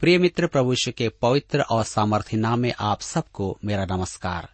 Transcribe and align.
प्रिय 0.00 0.18
मित्र 0.18 0.46
प्रभु 0.46 0.74
के 0.88 1.08
पवित्र 1.08 1.60
और 1.60 1.84
सामर्थ्य 1.84 2.36
नाम 2.36 2.58
में 2.58 2.74
आप 2.80 3.00
सबको 3.00 3.58
मेरा 3.64 3.84
नमस्कार। 3.84 4.48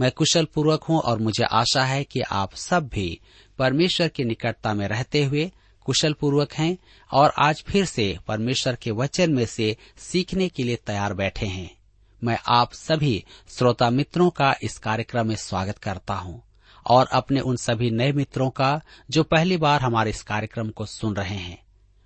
मैं 0.00 0.10
कुशल 0.10 0.44
पूर्वक 0.44 0.84
हूँ 0.84 1.00
और 1.00 1.18
मुझे 1.18 1.44
आशा 1.44 1.84
है 1.84 2.04
कि 2.04 2.20
आप 2.20 2.54
सब 2.54 2.88
भी 2.88 3.20
परमेश्वर 3.58 4.08
की 4.08 4.24
निकटता 4.24 4.74
में 4.74 4.88
रहते 4.88 5.24
हुए 5.24 5.52
कुशल 5.84 6.12
पूर्वक 6.12 6.52
हैं 6.52 6.78
और 7.12 7.32
आज 7.38 7.64
फिर 7.68 7.84
से 7.84 8.18
परमेश्वर 8.28 8.76
के 8.76 8.90
वचन 8.90 9.32
में 9.32 9.46
से 9.46 9.76
सीखने 9.96 10.48
के 10.48 10.62
लिए 10.62 10.76
तैयार 10.76 11.14
बैठे 11.14 11.46
हैं। 11.46 11.76
मैं 12.24 12.38
आप 12.46 12.72
सभी 12.72 13.24
श्रोता 13.48 13.90
मित्रों 13.90 14.30
का 14.30 14.54
इस 14.62 14.78
कार्यक्रम 14.78 15.26
में 15.26 15.36
स्वागत 15.36 15.78
करता 15.78 16.14
हूँ 16.14 16.42
और 16.86 17.06
अपने 17.06 17.40
उन 17.40 17.56
सभी 17.56 17.90
नए 17.90 18.12
मित्रों 18.12 18.50
का 18.50 18.80
जो 19.10 19.22
पहली 19.22 19.56
बार 19.56 19.80
हमारे 19.80 20.10
इस 20.10 20.22
कार्यक्रम 20.22 20.68
को 20.68 20.86
सुन 20.86 21.16
रहे 21.16 21.36
हैं। 21.36 21.61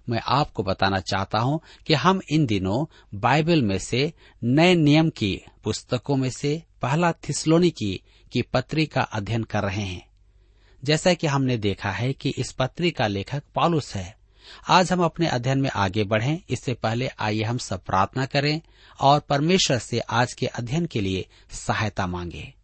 मैं 0.08 0.20
आपको 0.26 0.62
बताना 0.62 1.00
चाहता 1.00 1.38
हूँ 1.38 1.60
कि 1.86 1.94
हम 1.94 2.20
इन 2.30 2.46
दिनों 2.46 2.84
बाइबल 3.18 3.62
में 3.62 3.78
से 3.78 4.12
नए 4.44 4.74
नियम 4.74 5.10
की 5.10 5.40
पुस्तकों 5.64 6.16
में 6.16 6.30
से 6.30 6.62
पहला 6.82 7.12
थिसलोनी 7.12 7.70
की, 7.70 8.02
की 8.32 8.42
पत्री 8.42 8.86
का 8.86 9.00
अध्ययन 9.00 9.44
कर 9.44 9.62
रहे 9.62 9.82
हैं। 9.82 10.06
जैसा 10.84 11.14
कि 11.14 11.26
हमने 11.26 11.56
देखा 11.56 11.90
है 11.90 12.12
कि 12.12 12.34
इस 12.38 12.52
पत्री 12.52 12.90
का 12.90 13.06
लेखक 13.06 13.42
पॉलुस 13.54 13.94
है। 13.94 14.16
आज 14.68 14.92
हम 14.92 15.04
अपने 15.04 15.26
अध्ययन 15.26 15.60
में 15.60 15.70
आगे 15.70 16.04
बढ़ें 16.04 16.38
इससे 16.50 16.74
पहले 16.74 17.10
आइए 17.18 17.42
हम 17.42 17.58
सब 17.58 17.84
प्रार्थना 17.84 18.26
करें 18.26 18.60
और 19.00 19.20
परमेश्वर 19.20 19.78
से 19.78 19.98
आज 19.98 20.32
के 20.32 20.46
अध्ययन 20.46 20.86
के 20.86 21.00
लिए 21.00 21.26
सहायता 21.50 22.06
मांगे। 22.06 22.54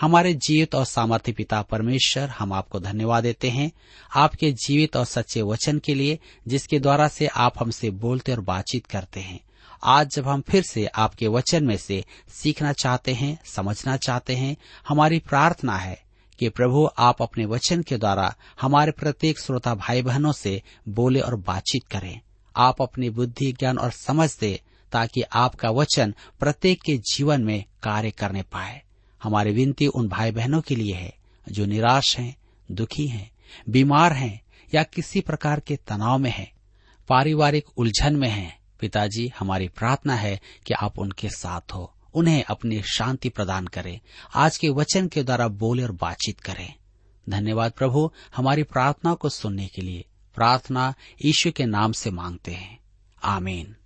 हमारे 0.00 0.34
जीवित 0.34 0.74
और 0.74 0.84
सामर्थ्य 0.84 1.32
पिता 1.32 1.62
परमेश्वर 1.62 2.28
हम 2.28 2.52
आपको 2.52 2.80
धन्यवाद 2.80 3.22
देते 3.22 3.50
हैं। 3.50 3.72
आपके 4.16 4.52
जीवित 4.52 4.96
और 4.96 5.04
सच्चे 5.04 5.42
वचन 5.42 5.78
के 5.78 5.94
लिए, 5.94 6.18
जिसके 6.48 6.78
द्वारा 6.78 7.08
से 7.08 7.26
आप 7.26 7.54
हमसे 7.58 7.90
बोलते 7.90 8.32
और 8.32 8.40
बातचीत 8.40 8.86
करते 8.86 9.20
हैं। 9.20 9.40
आज 9.84 10.10
जब 10.10 10.28
हम 10.28 10.40
फिर 10.40 10.62
से 10.62 10.86
आपके 10.86 11.28
वचन 11.28 11.64
में 11.64 11.76
से 11.76 12.04
सीखना 12.28 12.72
चाहते 12.72 13.14
हैं, 13.14 13.40
समझना 13.44 13.96
चाहते 13.96 14.36
हैं, 14.36 14.56
हमारी 14.88 15.18
प्रार्थना 15.18 15.76
है 15.76 16.02
कि 16.38 16.48
प्रभु 16.48 16.88
आप 16.98 17.22
अपने 17.22 17.44
वचन 17.44 17.82
के 17.82 17.98
द्वारा 17.98 18.34
हमारे 18.60 18.92
प्रत्येक 18.92 19.38
श्रोता 19.38 19.74
भाई 19.74 20.02
बहनों 20.02 20.32
से 20.32 20.62
बोले 20.88 21.20
और 21.20 21.36
बातचीत 21.36 21.82
करें। 21.88 22.20
आप 22.56 22.82
अपनी 22.82 23.10
बुद्धि, 23.10 23.52
ज्ञान 23.52 23.78
और 23.78 23.90
समझ 23.90 24.38
दे 24.38 24.60
ताकि 24.92 25.22
आपका 25.22 25.70
वचन 25.70 26.14
प्रत्येक 26.40 26.82
के 26.82 26.98
जीवन 26.98 27.42
में 27.42 27.64
कार्य 27.82 28.10
करने 28.10 28.42
पाए। 28.42 28.82
हमारी 29.22 29.50
विनती 29.50 29.86
उन 29.86 30.08
भाई 30.08 30.30
बहनों 30.30 30.60
के 30.60 30.76
लिए 30.76 30.94
है 30.94 31.14
जो 31.48 31.66
निराश 31.66 32.18
हैं, 32.18 32.36
दुखी 32.70 33.06
हैं, 33.06 33.30
बीमार 33.68 34.12
हैं 34.12 34.42
या 34.74 34.82
किसी 34.82 35.20
प्रकार 35.20 35.60
के 35.60 35.76
तनाव 35.76 36.18
में 36.18 36.30
हैं, 36.30 36.52
पारिवारिक 37.08 37.64
उलझन 37.76 38.16
में 38.16 38.28
हैं। 38.28 38.62
पिताजी 38.80 39.32
हमारी 39.38 39.68
प्रार्थना 39.68 40.14
है 40.14 40.40
कि 40.66 40.74
आप 40.74 40.98
उनके 40.98 41.28
साथ 41.28 41.60
हो 41.74 41.94
उन्हें 42.14 42.44
अपनी 42.44 42.82
शांति 42.82 43.28
प्रदान 43.28 43.66
करें 43.66 44.00
आज 44.34 44.56
के 44.56 44.68
वचन 44.68 45.08
के 45.08 45.22
द्वारा 45.22 45.48
बोले 45.48 45.82
और 45.82 45.92
बातचीत 45.92 46.40
करें। 46.40 46.74
धन्यवाद 47.28 47.72
प्रभु 47.72 48.10
हमारी 48.36 48.62
प्रार्थना 48.62 49.14
को 49.14 49.28
सुनने 49.28 49.66
के 49.66 49.82
लिए 49.82 50.04
प्रार्थना 50.34 50.94
ईश्वर 51.24 51.52
के 51.52 51.64
नाम 51.64 51.92
से 51.92 52.10
मांगते 52.10 52.52
हैं। 52.52 52.80
आमीन। 53.24 53.76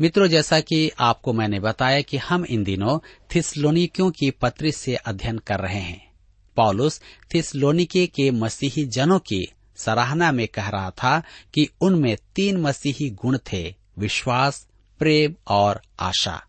मित्रों, 0.00 0.26
जैसा 0.26 0.60
कि 0.60 0.90
आपको 0.98 1.32
मैंने 1.32 1.60
बताया 1.60 2.00
कि 2.00 2.16
हम 2.16 2.44
इन 2.44 2.64
दिनों 2.64 2.98
थिसलोनिकियों 3.34 4.10
की 4.10 4.30
पत्री 4.30 4.72
से 4.72 4.94
अध्ययन 4.94 5.38
कर 5.38 5.58
रहे 5.60 5.80
हैं। 5.80 6.12
पॉलुस 6.56 7.00
थिसलोनिके 7.34 8.06
के 8.06 8.30
मसीही 8.30 8.84
जनों 8.84 9.18
की 9.18 9.52
सराहना 9.76 10.32
में 10.32 10.48
कह 10.48 10.68
रहा 10.68 10.90
था 10.90 11.22
कि 11.54 11.68
उनमें 11.80 12.16
तीन 12.36 12.56
मसीही 12.56 13.10
गुण 13.10 13.38
थे, 13.52 13.74
विश्वास, 13.98 14.68
प्रेम 14.98 15.34
और 15.48 15.82
आशा। 16.00 16.42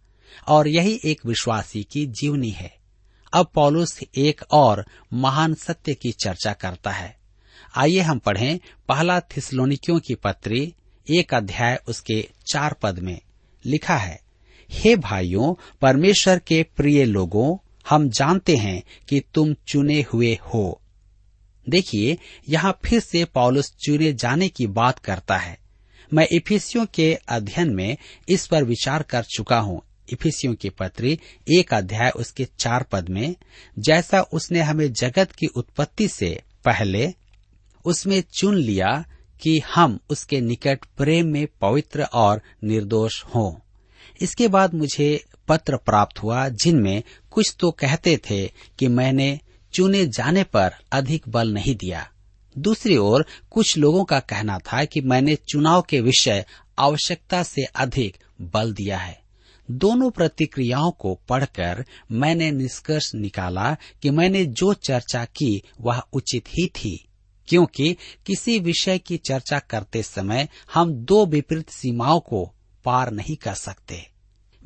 और 0.48 0.68
यही 0.68 1.02
एक 1.06 1.26
विश्वासी 1.26 1.84
की 1.84 2.06
जीवनी 2.06 2.50
है। 2.50 2.76
अब 3.34 3.52
पॉलुस 3.54 4.00
एक 4.18 4.42
और 4.52 4.86
महान 5.14 5.54
सत्य 5.54 5.94
की 5.94 6.12
चर्चा 6.12 6.54
करता 6.54 6.92
है। 6.92 7.18
आइए 7.76 8.00
हम 8.00 8.20
पढ़ें 8.20 8.60
पहला 8.88 9.20
थिसलोनिकियों 9.20 10.00
की 10.00 10.16
पत्री, 10.16 10.74
एक 11.10 11.34
अध्याय 11.34 11.80
उसके 11.88 12.30
चार 12.52 12.74
पद 12.74 13.00
में। 13.00 13.20
लिखा 13.66 13.98
है, 13.98 14.20
हे 14.70 14.96
भाइयों, 14.96 15.54
परमेश्वर 15.82 16.40
के 16.40 16.64
प्रिय 16.64 17.06
लोगों, 17.06 17.58
हम 17.90 18.10
जानते 18.10 18.56
हैं 18.56 18.84
कि 19.10 19.22
तुम 19.34 19.54
चुने 19.68 20.06
हुए 20.14 20.38
हो। 20.54 20.82
देखिए, 21.70 22.18
यहाँ 22.50 22.80
फिर 22.86 23.00
से 23.00 23.26
पॉलुस 23.26 23.76
चुने 23.80 24.14
जाने 24.14 24.48
की 24.48 24.68
बात 24.68 25.00
करता 25.00 25.38
है। 25.38 25.58
मैं 26.14 26.28
इफिसियों 26.32 26.86
के 26.94 27.14
अध्ययन 27.28 27.76
में 27.76 27.98
इस 28.30 28.48
पर 28.48 28.64
विचार 28.64 29.04
कर 29.04 29.24
चुका 29.24 29.60
हूँ। 29.60 29.82
इफिसियों 30.14 30.54
की 30.54 30.70
पत्री 30.70 31.20
एक 31.58 31.74
अध्याय 31.74 32.10
उसके 32.10 32.48
चार 32.60 32.84
पद 32.84 33.10
में, 33.10 33.36
जैसा 33.80 34.22
उसने 34.22 34.62
हमें 34.62 34.94
जगत 34.94 35.32
की 35.32 35.48
उत्पत्ति 35.48 36.08
से 36.08 36.42
पहले 36.66 37.14
उसमें 37.86 38.24
चुन 38.38 38.56
लिया 38.56 39.06
कि 39.42 39.60
हम 39.60 40.00
उसके 40.10 40.42
निकट 40.42 40.80
प्रेम 40.98 41.28
में 41.28 41.48
पवित्र 41.62 42.04
और 42.04 42.42
निर्दोष 42.64 43.24
हों। 43.24 43.56
इसके 44.22 44.48
बाद 44.48 44.74
मुझे 44.74 45.26
पत्र 45.48 45.78
प्राप्त 45.78 46.24
हुआ, 46.24 46.50
जिनमें 46.50 47.04
कुछ 47.32 47.56
तो 47.60 47.72
कहते 47.72 48.18
थे 48.18 48.48
कि 48.80 48.88
मैंने 48.88 49.40
चुने 49.74 50.06
जाने 50.06 50.44
पर 50.44 50.72
अधिक 50.92 51.30
बल 51.30 51.54
नहीं 51.54 51.76
दिया। 51.76 52.12
दूसरी 52.58 52.98
ओर, 52.98 53.26
कुछ 53.52 53.78
लोगों 53.78 54.06
का 54.06 54.20
कहना 54.20 54.58
था 54.58 54.86
कि 54.86 55.02
मैंने 55.02 55.36
चुनाव 55.36 55.82
के 55.82 56.02
विषय 56.02 56.46
आवश्यकता 56.80 57.44
से 57.44 57.64
अधिक 57.64 58.18
बल 58.42 58.74
दिया 58.74 58.98
है। 58.98 59.22
दोनों 59.72 60.12
प्रतिक्रियाओं 60.12 60.92
को 60.92 61.20
पढ़कर 61.30 61.86
मैंने 62.12 62.52
निष्कर्ष 62.52 63.16
निकाला 63.16 63.78
कि 64.02 64.10
मैंने 64.10 64.46
जो 64.46 64.74
चर्चा 64.74 65.26
की 65.26 65.62
वह 65.82 66.02
उचित 66.14 66.44
ही 66.48 66.68
थी। 66.68 67.06
क्योंकि 67.48 67.98
किसी 68.26 68.60
विषय 68.60 68.98
की 68.98 69.18
चर्चा 69.18 69.60
करते 69.60 70.04
समय 70.04 70.50
हम 70.74 70.94
दो 70.94 71.26
विपरीत 71.26 71.70
सीमाओं 71.70 72.20
को 72.20 72.54
पार 72.86 73.12
नहीं 73.12 73.36
कर 73.36 73.54
सकते। 73.54 74.10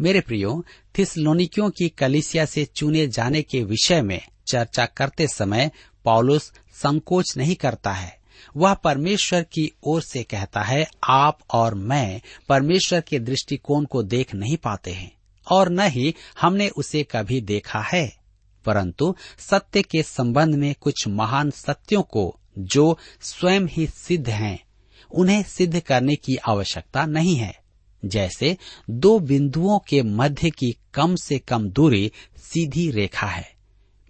मेरे 0.01 0.21
प्रियो 0.21 0.65
थिसलोनिकियों 0.97 1.69
की 1.69 1.89
कलिसिया 1.89 2.45
से 2.45 2.65
चुने 2.65 3.07
जाने 3.07 3.41
के 3.41 3.63
विषय 3.63 4.01
में 4.01 4.21
चर्चा 4.51 4.85
करते 4.85 5.27
समय 5.27 5.71
पॉलुस 6.05 6.51
संकोच 6.73 7.37
नहीं 7.37 7.55
करता 7.55 7.91
है। 7.91 8.19
वह 8.57 8.73
परमेश्वर 8.73 9.43
की 9.43 9.71
ओर 9.83 10.01
से 10.01 10.23
कहता 10.23 10.61
है, 10.61 10.87
आप 11.09 11.39
और 11.53 11.73
मैं 11.73 12.21
परमेश्वर 12.49 13.01
के 13.01 13.19
दृष्टिकोण 13.19 13.85
को 13.85 14.03
देख 14.03 14.35
नहीं 14.35 14.57
पाते 14.57 14.91
हैं, 14.91 15.11
और 15.51 15.69
न 15.69 15.79
ही 15.79 16.15
हमने 16.41 16.69
उसे 16.69 17.03
कभी 17.03 17.41
देखा 17.41 17.79
है। 17.79 18.19
परंतु 18.65 19.15
सत्य 19.39 19.81
के 19.81 20.03
संबंध 20.03 20.55
में 20.55 20.75
कुछ 20.81 21.07
महान 21.07 21.49
सत्यों 21.49 22.01
को 22.01 22.38
जो 22.57 22.97
स्वयं 23.21 23.61
ही 23.61 23.87
सिद्ध 23.87 24.29
हैं, 24.29 24.63
उन्हें 25.11 25.43
सिद्ध 25.43 25.79
करने 25.79 26.15
की 26.15 26.35
आवश्यकता 26.35 27.05
नहीं 27.05 27.35
है। 27.35 27.59
जैसे 28.05 28.57
दो 28.89 29.19
बिंदुओं 29.19 29.79
के 29.79 30.01
मध्य 30.01 30.49
की 30.49 30.77
कम 30.93 31.15
से 31.15 31.39
कम 31.39 31.69
दूरी 31.69 32.11
सीधी 32.37 32.91
रेखा 32.91 33.27
है। 33.27 33.53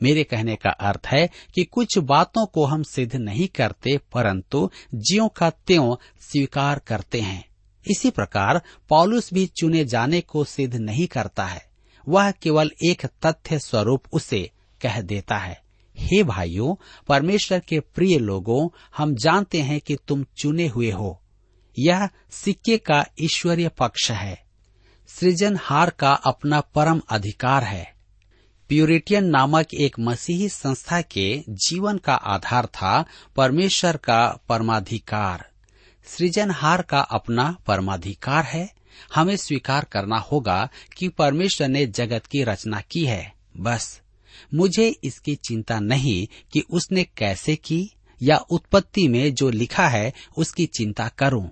मेरे 0.03 0.23
कहने 0.23 0.55
का 0.55 0.69
अर्थ 0.69 1.07
है 1.07 1.29
कि 1.55 1.63
कुछ 1.63 1.97
बातों 1.97 2.45
को 2.45 2.65
हम 2.65 2.83
सिद्ध 2.83 3.15
नहीं 3.15 3.47
करते, 3.47 3.97
परंतु 3.97 4.71
ज्यो 4.95 5.27
का 5.27 5.49
त्यों 5.49 5.95
स्वीकार 6.19 6.79
करते 6.79 7.21
हैं। 7.21 7.49
इसी 7.91 8.09
प्रकार 8.09 8.61
पॉलुस 8.89 9.33
भी 9.33 9.45
चुने 9.47 9.85
जाने 9.85 10.21
को 10.21 10.43
सिद्ध 10.43 10.75
नहीं 10.75 11.07
करता 11.07 11.45
है। 11.45 11.65
वह 12.09 12.31
केवल 12.31 12.71
एक 12.85 13.05
तथ्य 13.05 13.59
स्वरूप 13.59 14.03
उसे 14.13 14.51
कह 14.81 15.01
देता 15.01 15.37
है। 15.37 15.68
हे 15.99 16.23
भाइयों, 16.23 16.75
परमेश्वर 17.07 17.59
के 17.59 17.79
प्रिय 17.79 18.17
लोगों, 18.17 18.69
हम 18.97 19.15
जानते 19.15 19.61
हैं 19.61 19.81
कि 19.81 19.97
तुम 20.07 20.25
चुने 20.37 20.67
हुए 20.67 20.91
हो। 20.91 21.21
यह 21.79 22.09
सिक्के 22.31 22.77
का 22.77 23.05
ईश्वरीय 23.21 23.69
पक्ष 23.69 24.11
है। 24.11 24.43
सृजनहार 25.07 25.89
का 25.89 26.13
अपना 26.13 26.61
परम 26.61 27.01
अधिकार 27.09 27.63
है। 27.63 27.95
प्यूरिटियन 28.69 29.25
नामक 29.25 29.73
एक 29.73 29.99
मसीही 29.99 30.49
संस्था 30.49 31.01
के 31.01 31.43
जीवन 31.49 31.97
का 31.97 32.13
आधार 32.13 32.65
था 32.65 33.05
परमेश्वर 33.35 33.97
का 33.97 34.39
परमाधिकार। 34.49 35.49
सृजनहार 36.05 36.81
का 36.81 36.99
अपना 36.99 37.57
परमाधिकार 37.67 38.43
है। 38.43 38.73
हमें 39.15 39.37
स्वीकार 39.37 39.83
करना 39.83 40.17
होगा 40.17 40.69
कि 40.97 41.07
परमेश्वर 41.07 41.67
ने 41.67 41.85
जगत 41.85 42.25
की 42.25 42.43
रचना 42.43 42.81
की 42.81 43.05
है। 43.05 43.33
बस 43.57 44.01
मुझे 44.53 44.95
इसकी 45.03 45.35
चिंता 45.35 45.79
नहीं 45.79 46.27
कि 46.53 46.63
उसने 46.69 47.03
कैसे 47.17 47.55
की 47.55 47.91
या 48.23 48.37
उत्पत्ति 48.37 49.07
में 49.07 49.33
जो 49.33 49.49
लिखा 49.49 49.87
है, 49.87 50.13
उसकी 50.37 50.65
चिंता 50.65 51.07
करूँ। 51.07 51.49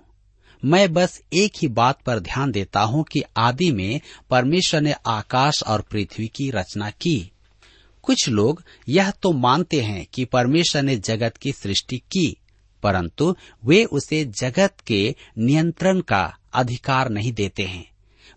मैं 0.64 0.92
बस 0.92 1.22
एक 1.32 1.52
ही 1.62 1.68
बात 1.68 2.02
पर 2.02 2.20
ध्यान 2.20 2.52
देता 2.52 2.80
हूँ 2.80 3.04
कि 3.04 3.22
आदि 3.36 3.72
में 3.72 4.00
परमेश्वर 4.30 4.80
ने 4.80 4.94
आकाश 5.06 5.62
और 5.62 5.80
पृथ्वी 5.80 6.26
की 6.26 6.50
रचना 6.50 6.90
की। 6.90 7.30
कुछ 8.02 8.28
लोग 8.28 8.62
यह 8.88 9.10
तो 9.10 9.32
मानते 9.32 9.80
हैं 9.80 10.06
कि 10.14 10.24
परमेश्वर 10.24 10.82
ने 10.82 10.96
जगत 10.96 11.36
की 11.36 11.52
सृष्टि 11.52 11.98
की, 11.98 12.36
परंतु 12.82 13.36
वे 13.64 13.84
उसे 13.84 14.24
जगत 14.24 14.74
के 14.86 15.14
नियंत्रण 15.38 16.00
का 16.00 16.36
अधिकार 16.52 17.08
नहीं 17.08 17.32
देते 17.32 17.62
हैं। 17.62 17.90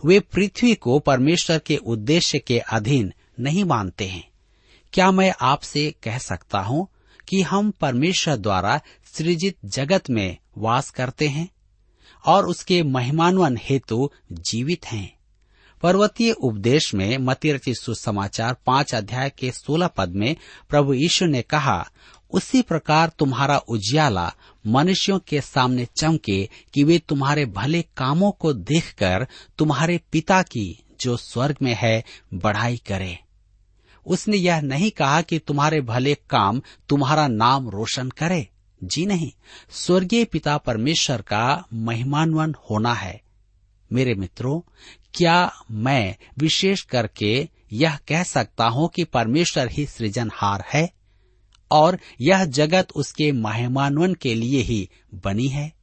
वे 0.06 0.20
पृथ्वी 0.20 0.76
को 0.76 1.00
परमेश्वर 1.00 1.60
के 1.60 1.78
उद्देश्य 1.78 2.40
के 2.40 2.60
अधीन 2.60 3.14
नहीं 3.40 3.64
मानते 3.64 4.06
हैं। 4.06 4.31
क्या 4.94 5.12
मैं 5.12 5.34
आपसे 5.42 5.96
कह 6.04 6.18
सकता 6.18 6.60
हूँ 6.60 6.88
कि 7.30 7.42
हम 7.42 7.72
परमेश्वर 7.72 8.36
द्वारा 8.36 8.82
सृजित 9.14 9.58
जगत 9.66 10.10
में 10.10 10.38
वास 10.58 10.90
करते 10.90 11.28
हैं 11.28 11.50
और 12.26 12.46
उसके 12.46 12.84
महिमान्वन 12.84 13.58
हेतु 13.62 14.12
जीवित 14.32 14.86
हैं? 14.86 15.18
पर्वतीय 15.82 16.32
उपदेश 16.32 16.94
में 16.94 17.18
मतिरचित 17.18 17.76
सुसमाचार 17.76 18.58
पाँच 18.66 18.96
अध्याय 18.96 19.30
के 19.30 19.52
सोलह 19.52 19.88
पद 19.88 20.10
में 20.10 20.36
प्रभु 20.70 20.94
यीशु 20.94 21.26
ने 21.26 21.42
कहा, 21.42 21.90
उसी 22.32 22.62
प्रकार 22.62 23.10
तुम्हारा 23.10 23.58
उजियाला 23.58 24.34
मनुष्यों 24.68 25.20
के 25.20 25.42
सामने 25.42 25.86
चमके 25.86 26.50
कि 26.74 26.84
वे 26.84 27.00
तुम्हारे 27.00 27.46
भले 27.46 27.82
कामों 27.82 28.32
को 28.32 28.54
देखकर 28.54 29.28
तुम्हारे 29.58 30.00
पिता 30.12 30.42
की 30.42 30.84
जो 31.02 31.18
स्वर्ग 31.18 31.56
में 31.62 31.76
है, 31.80 32.04
बढ़ाई 32.34 32.78
करें। 32.78 33.18
उसने 34.06 34.38
यह 34.38 34.62
नहीं 34.62 34.92
कहा 34.92 35.22
कि 35.22 35.40
तुम्हारे 35.40 35.82
भले 35.82 36.16
काम 36.16 36.62
तुम्हारा 36.90 37.28
नाम 37.28 37.70
रोशन 37.70 38.10
करे। 38.10 38.48
जी 38.84 39.06
नहीं। 39.06 39.32
स्वर्गीय 39.72 40.26
पिता 40.26 40.58
परमेश्वर 40.58 41.22
का 41.22 41.66
महिमान्वन 41.74 42.56
होना 42.70 42.94
है। 42.94 43.22
मेरे 43.94 44.16
मित्रों, 44.16 44.62
क्या 45.14 45.52
मैं 45.72 46.16
विशेष 46.38 46.82
करके 46.82 47.50
यह 47.74 47.98
कह 48.08 48.24
सकता 48.24 48.66
हूँ 48.66 48.90
कि 48.90 49.04
परमेश्वर 49.04 49.70
ही 49.72 49.86
सृजनहार 49.86 50.64
है 50.74 50.94
और 51.72 52.00
यह 52.22 52.46
जगत 52.46 52.88
उसके 52.96 53.32
महिमान्वन 53.32 54.14
के 54.14 54.36
लिए 54.36 54.62
ही 54.62 54.90
बनी 55.14 55.48
है? 55.48 55.74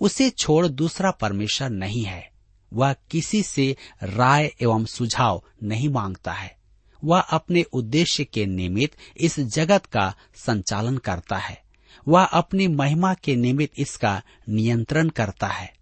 उसे 0.00 0.30
छोड़ 0.30 0.66
दूसरा 0.66 1.10
परमेश्वर 1.10 1.70
नहीं 1.70 2.04
है। 2.04 2.30
वह 2.72 2.92
किसी 3.10 3.42
से 3.42 3.76
राय 4.02 4.54
एवं 4.62 4.84
सुझाव 4.84 5.44
नहीं 5.62 5.88
माँगता 5.88 6.32
है। 6.32 6.61
वह 7.04 7.20
अपने 7.20 7.62
उद्देश्य 7.62 8.24
के 8.24 8.46
निमित्त 8.46 8.96
इस 9.16 9.40
जगत 9.40 9.86
का 9.86 10.14
संचालन 10.36 10.96
करता 10.96 11.36
है। 11.36 11.62
वह 12.08 12.24
अपनी 12.24 12.68
महिमा 12.68 13.14
के 13.14 13.36
निमित्त 13.36 13.74
इसका 13.78 14.22
नियंत्रण 14.48 15.08
करता 15.08 15.46
है। 15.46 15.74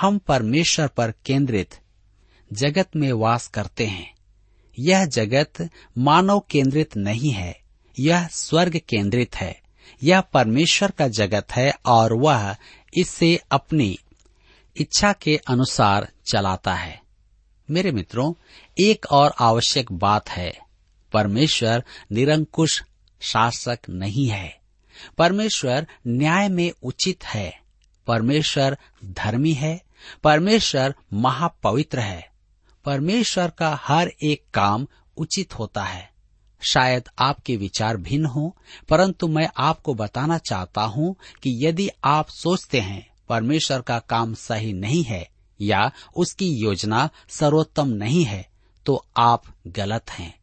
हम 0.00 0.18
परमेश्वर 0.18 0.88
पर 0.88 1.14
केंद्रित 1.26 1.74
जगत 2.52 2.88
में 2.96 3.12
वास 3.12 3.46
करते 3.46 3.86
हैं। 3.86 4.14
यह 4.78 5.04
जगत 5.04 5.70
मानव 5.98 6.44
केंद्रित 6.50 6.96
नहीं 6.96 7.30
है, 7.30 7.60
यह 7.98 8.26
स्वर्ग 8.26 8.80
केंद्रित 8.88 9.36
है। 9.36 9.60
यह 10.02 10.20
परमेश्वर 10.20 10.90
का 10.90 11.08
जगत 11.08 11.46
है 11.52 11.74
और 11.86 12.12
वह 12.12 12.56
इससे 12.96 13.40
अपनी 13.50 13.98
इच्छा 14.76 15.12
के 15.12 15.36
अनुसार 15.36 16.08
चलाता 16.32 16.74
है। 16.74 17.02
मेरे 17.70 17.92
मित्रों 17.92 18.32
एक 18.80 19.06
और 19.10 19.34
आवश्यक 19.40 19.92
बात 19.92 20.28
है। 20.28 20.58
परमेश्वर 21.12 21.84
निरंकुश 22.12 22.82
शासक 23.20 23.78
नहीं 23.90 24.28
है। 24.28 24.60
परमेश्वर 25.18 25.86
न्याय 26.06 26.48
में 26.48 26.72
उचित 26.82 27.24
है। 27.24 27.60
परमेश्वर 28.06 28.78
धर्मी 29.04 29.52
है। 29.52 29.82
परमेश्वर 30.24 30.94
महापवित्र 31.12 32.00
है। 32.00 32.30
परमेश्वर 32.84 33.50
का 33.50 33.78
हर 33.82 34.12
एक 34.22 34.44
काम 34.54 34.86
उचित 35.16 35.58
होता 35.58 35.84
है। 35.84 36.10
शायद 36.70 37.08
आपके 37.18 37.56
विचार 37.56 37.96
भिन्न 37.96 38.26
हो, 38.26 38.56
परंतु 38.88 39.28
मैं 39.28 39.48
आपको 39.56 39.94
बताना 39.94 40.38
चाहता 40.38 40.82
हूँ 40.82 41.16
कि 41.42 41.66
यदि 41.66 41.90
आप 42.04 42.28
सोचते 42.28 42.80
हैं 42.80 43.10
परमेश्वर 43.28 43.80
का 43.80 43.98
काम 43.98 44.34
सही 44.34 44.72
नहीं 44.72 45.04
है 45.04 45.28
या 45.60 45.92
उसकी 46.16 46.48
योजना 46.48 47.10
सर्वोत्तम 47.28 47.88
नहीं 47.88 48.24
है 48.24 48.49
तो 48.86 49.06
आप 49.16 49.42
गलत 49.66 50.10
हैं। 50.10 50.40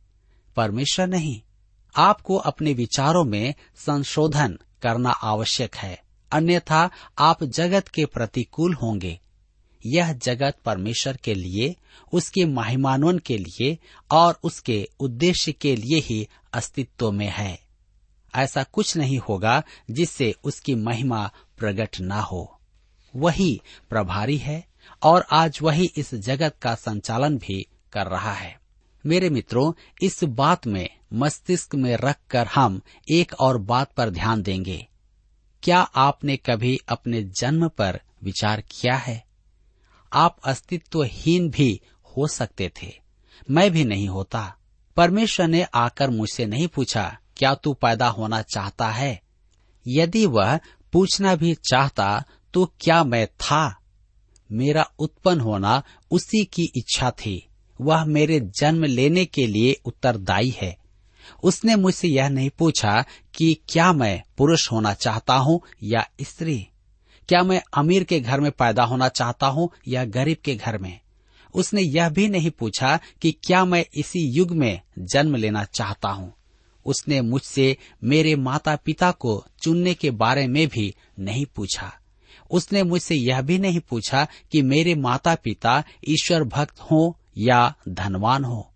परमेश्वर 0.56 1.08
नहीं। 1.08 1.42
आपको 1.96 2.36
अपने 2.36 2.74
विचारों 2.74 3.24
में 3.24 3.54
संशोधन 3.76 4.60
करना 4.82 5.10
आवश्यक 5.10 5.76
है। 5.76 6.04
अन्यथा 6.32 6.90
आप 7.20 7.44
जगत 7.44 7.88
के 7.88 8.06
प्रतिकूल 8.06 8.74
होंगे। 8.74 9.20
यह 9.86 10.14
जगत 10.14 10.58
परमेश्वर 10.66 11.18
के 11.18 11.34
लिए, 11.34 11.76
उसके 12.14 12.46
महिमानवन 12.46 13.20
के 13.20 13.38
लिए 13.38 13.78
और 14.12 14.40
उसके 14.44 14.90
उद्देश्य 15.00 15.52
के 15.52 15.76
लिए 15.76 16.00
ही 16.00 16.28
अस्तित्व 16.54 17.12
में 17.12 17.30
है। 17.30 17.60
ऐसा 18.36 18.64
कुछ 18.64 18.98
नहीं 18.98 19.18
होगा 19.18 19.64
जिससे 19.92 20.36
उसकी 20.44 20.76
महिमा 20.76 21.32
प्रकट 21.58 22.02
न 22.02 22.12
हो। 22.12 22.60
वही 23.16 23.62
प्रभारी 23.90 24.38
है 24.38 24.68
और 25.04 25.26
आज 25.32 25.60
वही 25.62 25.92
इस 25.98 26.16
जगत 26.16 26.56
का 26.62 26.76
संचालन 26.76 27.38
भी 27.38 27.68
कर 27.98 28.08
रहा 28.08 28.34
है। 28.34 28.60
मेरे 29.06 29.30
मित्रों, 29.30 29.74
इस 30.02 30.24
बात 30.24 30.68
में, 30.68 30.90
मस्तिष्क 31.14 31.76
में 31.76 31.98
रखकर 31.98 32.48
हम 32.48 32.82
एक 33.12 33.34
और 33.34 33.58
बात 33.58 33.92
पर 33.92 34.10
ध्यान 34.10 34.42
देंगे। 34.42 34.88
क्या 35.64 35.80
आपने 35.80 36.38
कभी 36.38 36.80
अपने 36.90 37.24
जन्म 37.24 37.68
पर 37.68 38.02
विचार 38.24 38.62
किया 38.62 38.96
है? 38.96 39.26
आप 40.14 40.38
अस्तित्वहीन 40.46 41.50
भी 41.50 41.82
हो 42.04 42.28
सकते 42.28 42.72
थे। 42.82 42.94
मैं 43.52 43.72
भी 43.72 43.86
नहीं 43.86 44.08
होता। 44.08 44.56
परमेश्वर 44.98 45.48
ने 45.48 45.64
आकर 45.64 46.10
मुझसे 46.10 46.46
नहीं 46.46 46.68
पूछा, 46.68 47.18
क्या 47.38 47.56
तू 47.56 47.74
पैदा 47.74 48.08
होना 48.08 48.42
चाहता 48.42 48.90
है? 48.90 49.22
यदि 49.88 50.26
वह 50.26 50.60
पूछना 50.94 51.36
भी 51.36 51.56
चाहता 51.56 52.24
तो 52.54 52.74
क्या 52.80 53.04
मैं 53.04 53.28
था? 53.28 53.78
मेरा 54.52 54.92
उत्पन्न 55.00 55.42
होना 55.42 55.84
उसी 56.12 56.46
की 56.46 56.72
इच्छा 56.76 57.12
थी। 57.12 57.47
वह 57.82 58.06
मेरे 58.06 58.40
जन्म 58.40 58.84
लेने 58.84 59.26
के 59.26 59.48
लिए 59.48 59.82
उत्तरदायी 59.86 60.50
है। 60.50 60.78
उसने 61.44 61.76
मुझसे 61.76 62.08
यह 62.08 62.30
नहीं 62.30 62.50
पूछा 62.50 63.06
कि 63.36 63.58
क्या 63.70 63.94
मैं 63.94 64.24
पुरुष 64.38 64.72
होना 64.72 64.94
चाहता 64.94 65.34
हूँ 65.34 65.62
या 65.84 66.08
स्त्री? 66.22 66.68
क्या 67.30 67.44
मैं 67.44 67.62
अमीर 67.74 68.04
के 68.04 68.20
घर 68.20 68.40
में 68.40 68.52
पैदा 68.52 68.84
होना 68.84 69.10
चाहता 69.10 69.48
हूँ 69.48 69.70
या 69.88 70.06
गरीब 70.06 70.38
के 70.44 70.56
घर 70.56 70.78
में? 70.78 71.00
उसने 71.54 71.82
यह 71.82 72.10
भी 72.10 72.28
नहीं 72.28 72.52
पूछा 72.52 73.00
कि 73.22 73.32
क्या 73.32 73.66
मैं 73.66 73.86
इसी 73.96 74.20
युग 74.20 74.52
में 74.52 74.82
जन्म 75.00 75.36
लेना 75.36 75.64
चाहता 75.64 76.10
हूँ। 76.10 76.34
उसने 76.86 77.22
मुझसे 77.22 77.78
मेरे 78.04 78.36
माता 78.36 78.76
पिता 78.76 79.12
को 79.12 79.46
चुनने 79.62 79.94
के 79.94 80.12
बारे 80.12 80.48
में 80.48 80.68
भी 80.68 80.96
नहीं 81.20 81.46
पूछा। 81.46 81.94
उसने 82.52 82.84
मुझसे 82.84 83.16
यह 83.16 83.42
भी 83.42 83.58
नहीं 83.58 83.80
पूछा 83.80 84.28
कि 84.52 84.62
मेरे 84.62 84.96
माता 84.96 85.36
पिता 85.36 85.84
ईश्वर 86.08 86.44
भक्त 86.44 86.80
हों 86.80 87.27
या 87.38 87.76
धनवान 87.90 88.46
हो। 88.46 88.74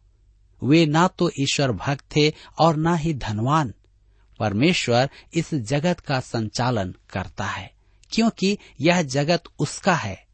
वे 0.64 0.86
ना 0.86 1.08
तो 1.08 1.32
ईश्वर 1.40 1.72
भक्त 1.72 2.06
थे 2.16 2.34
और 2.60 2.76
ना 2.76 2.96
ही 2.96 3.14
धनवान। 3.14 3.74
परमेश्वर 4.40 5.10
इस 5.34 5.54
जगत 5.54 6.00
का 6.00 6.20
संचालन 6.20 6.96
करता 7.10 7.46
है, 7.46 7.74
क्योंकि 8.12 8.58
यह 8.82 9.02
जगत 9.02 9.44
उसका 9.60 9.96
है। 9.96 10.26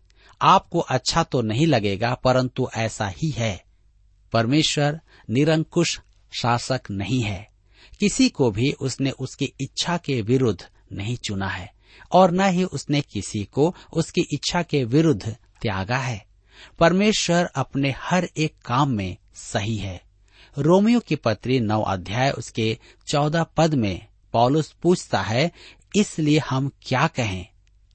आपको 0.41 0.79
अच्छा 0.79 1.23
तो 1.23 1.41
नहीं 1.41 1.67
लगेगा, 1.67 2.13
परंतु 2.13 2.69
ऐसा 2.75 3.07
ही 3.07 3.29
है। 3.29 3.63
परमेश्वर 4.33 5.01
निरंकुश 5.29 5.99
शासक 6.39 6.81
नहीं 6.91 7.21
है। 7.21 7.49
किसी 7.99 8.29
को 8.29 8.51
भी 8.51 8.71
उसने 8.71 9.11
उसकी 9.11 9.53
इच्छा 9.61 9.97
के 9.97 10.21
विरुद्ध 10.21 10.67
नहीं 10.93 11.17
चुना 11.17 11.47
है, 11.47 11.73
और 12.11 12.31
न 12.31 12.41
ही 12.41 12.63
उसने 12.63 13.01
किसी 13.01 13.43
को 13.43 13.75
उसकी 13.93 14.21
इच्छा 14.33 14.63
के 14.63 14.83
विरुद्ध 14.83 15.35
त्यागा 15.61 15.97
है। 15.97 16.26
परमेश्वर 16.79 17.49
अपने 17.55 17.95
हर 17.97 18.29
एक 18.37 18.55
काम 18.65 18.89
में 18.89 19.17
सही 19.33 19.77
है। 19.77 20.01
रोमियो 20.57 20.99
की 20.99 21.15
पत्री 21.15 21.59
नौ 21.59 21.81
अध्याय 21.81 22.31
उसके 22.31 22.77
चौदह 23.07 23.43
पद 23.43 23.73
में 23.73 24.07
पॉलुस 24.33 24.71
पूछता 24.71 25.21
है, 25.21 25.51
इसलिए 25.95 26.39
हम 26.39 26.71
क्या 26.81 27.07
कहें? 27.07 27.47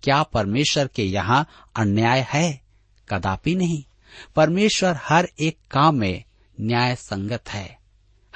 क्या 0.02 0.23
परमेश्वर 0.23 0.87
के 0.87 1.04
यहाँ 1.04 1.49
अन्याय 1.76 2.26
है? 2.28 2.61
कदापि 3.09 3.54
नहीं। 3.54 3.85
परमेश्वर 4.37 4.99
हर 5.02 5.28
एक 5.40 5.59
काम 5.71 5.95
में 5.95 6.25
न्याय 6.61 6.95
संगत 6.95 7.49
है। 7.49 7.78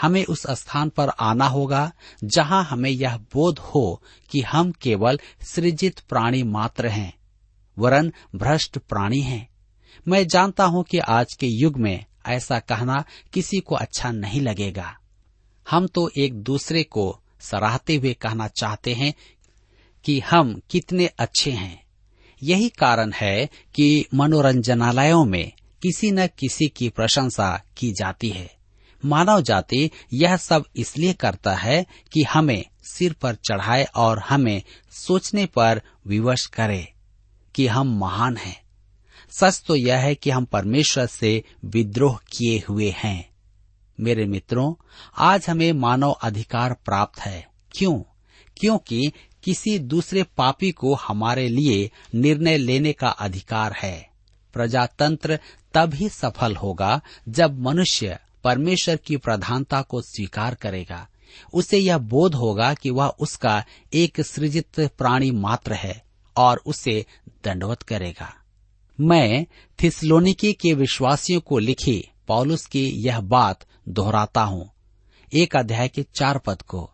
हमें 0.01 0.25
उस 0.25 0.47
स्थान 0.51 0.89
पर 0.89 1.09
आना 1.09 1.47
होगा, 1.47 1.93
जहाँ 2.25 2.65
हमें 2.65 2.91
यह 2.91 3.17
बोध 3.17 3.59
हो 3.59 4.03
कि 4.31 4.41
हम 4.41 4.73
केवल 4.73 5.21
सृजित 5.43 5.99
प्राणी 5.99 6.43
मात्र 6.43 6.87
हैं, 6.87 7.15
वरन 7.79 8.13
भ्रष्ट 8.37 8.79
प्राणी 8.79 9.21
हैं। 9.21 9.49
मैं 10.09 10.27
जानता 10.27 10.65
हूँ 10.65 10.85
कि 10.85 10.99
आज 10.99 11.35
के 11.35 11.47
युग 11.47 11.77
में 11.77 12.05
ऐसा 12.27 12.59
कहना 12.59 13.05
किसी 13.33 13.61
को 13.61 13.75
अच्छा 13.75 14.11
नहीं 14.11 14.41
लगेगा। 14.41 14.99
हम 15.71 15.87
तो 15.87 16.11
एक 16.19 16.35
दूसरे 16.35 16.83
को 16.83 17.21
सराहते 17.41 17.97
हुए 17.97 18.13
कहना 18.15 18.49
चाहते 18.49 18.95
हैं 18.95 19.15
कि 20.05 20.21
हम 20.21 20.61
कितने 20.71 21.07
अच्छे 21.07 21.51
हैं। 21.51 21.87
यही 22.43 22.69
कारण 22.69 23.13
है 23.13 23.47
कि 23.75 24.07
मनोरंजनालयों 24.15 25.25
में 25.25 25.53
किसी 25.83 26.11
न 26.11 26.27
किसी 26.27 26.69
की 26.69 26.89
प्रशंसा 26.89 27.65
की 27.77 27.93
जाती 27.93 28.29
है। 28.29 28.57
मानव 29.05 29.41
जाति 29.41 29.91
यह 30.13 30.37
सब 30.37 30.65
इसलिए 30.77 31.13
करता 31.13 31.55
है 31.55 31.87
कि 32.13 32.23
हमें 32.23 32.65
सिर 32.83 33.13
पर 33.13 33.35
चढ़ाए 33.35 33.85
और 33.85 34.19
हमें 34.19 34.63
सोचने 34.91 35.47
पर 35.47 35.83
विवश 36.07 36.47
करे 36.47 36.93
कि 37.55 37.67
हम 37.67 37.99
महान 37.99 38.37
हैं। 38.37 38.66
सच 39.41 39.63
तो 39.67 39.77
यह 39.77 39.99
है 39.99 40.15
कि 40.15 40.31
हम 40.31 40.45
परमेश्वर 40.45 41.07
से 41.07 41.45
विद्रोह 41.65 42.17
किए 42.17 42.63
हुए 42.69 42.95
हैं। 42.97 43.31
मेरे 44.01 44.27
मित्रों, 44.27 44.75
आज 45.19 45.47
हमें 45.49 45.73
मानव 45.73 46.11
अधिकार 46.11 46.73
प्राप्त 46.73 47.21
है। 47.21 47.49
क्यों? 47.73 48.03
क्योंकि 48.57 49.13
किसी 49.45 49.79
दूसरे 49.79 50.23
पापी 50.23 50.71
को 50.71 50.95
हमारे 50.95 51.49
लिए 51.49 51.91
निर्णय 52.15 52.57
लेने 52.57 52.93
का 52.93 53.09
अधिकार 53.09 53.73
है। 53.73 54.11
प्रजातंत्र 54.53 55.39
तभी 55.75 56.09
सफल 56.09 56.57
होगा 56.57 57.01
जब 57.29 57.61
मनुष्य 57.61 58.19
परमेश्वर 58.45 58.97
की 58.97 59.17
प्रधानता 59.17 59.83
को 59.83 60.03
स्वीकार 60.03 60.55
करेगा। 60.55 61.09
उसे 61.55 61.79
यह 61.79 61.99
बोध 61.99 62.35
होगा 62.35 62.75
कि 62.75 62.91
वह 62.91 63.07
उसका 63.07 63.65
एक 63.93 64.21
सृजित 64.21 64.81
प्राणी 64.81 65.31
मात्र 65.31 65.73
है 65.73 66.05
और 66.37 66.63
उसे 66.67 67.07
दंडवत 67.45 67.83
करेगा। 67.83 68.35
मैं 69.01 69.47
थिसलोनिकी 69.83 70.53
के 70.53 70.75
विश्वासियों 70.75 71.41
को 71.41 71.59
लिखी 71.59 72.11
पौलुस 72.29 72.67
की 72.67 72.89
यह 72.89 73.21
बात 73.21 73.67
दोहराता 73.89 74.43
हूँ। 74.43 74.71
एक 75.33 75.57
अध्याय 75.57 75.89
के 75.89 76.03
चार 76.03 76.39
पद 76.39 76.63
को, 76.63 76.91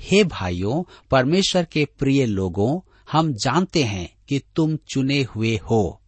हे 0.00 0.24
भाइयों, 0.24 0.90
परमेश्वर 1.10 1.64
के 1.64 1.84
प्रिय 1.84 2.26
लोगों, 2.26 2.80
हम 3.12 3.32
जानते 3.32 3.82
हैं 3.82 4.14
कि 4.28 4.42
तुम 4.56 4.76
चुने 4.76 5.22
हुए 5.22 5.56
हो। 5.70 6.02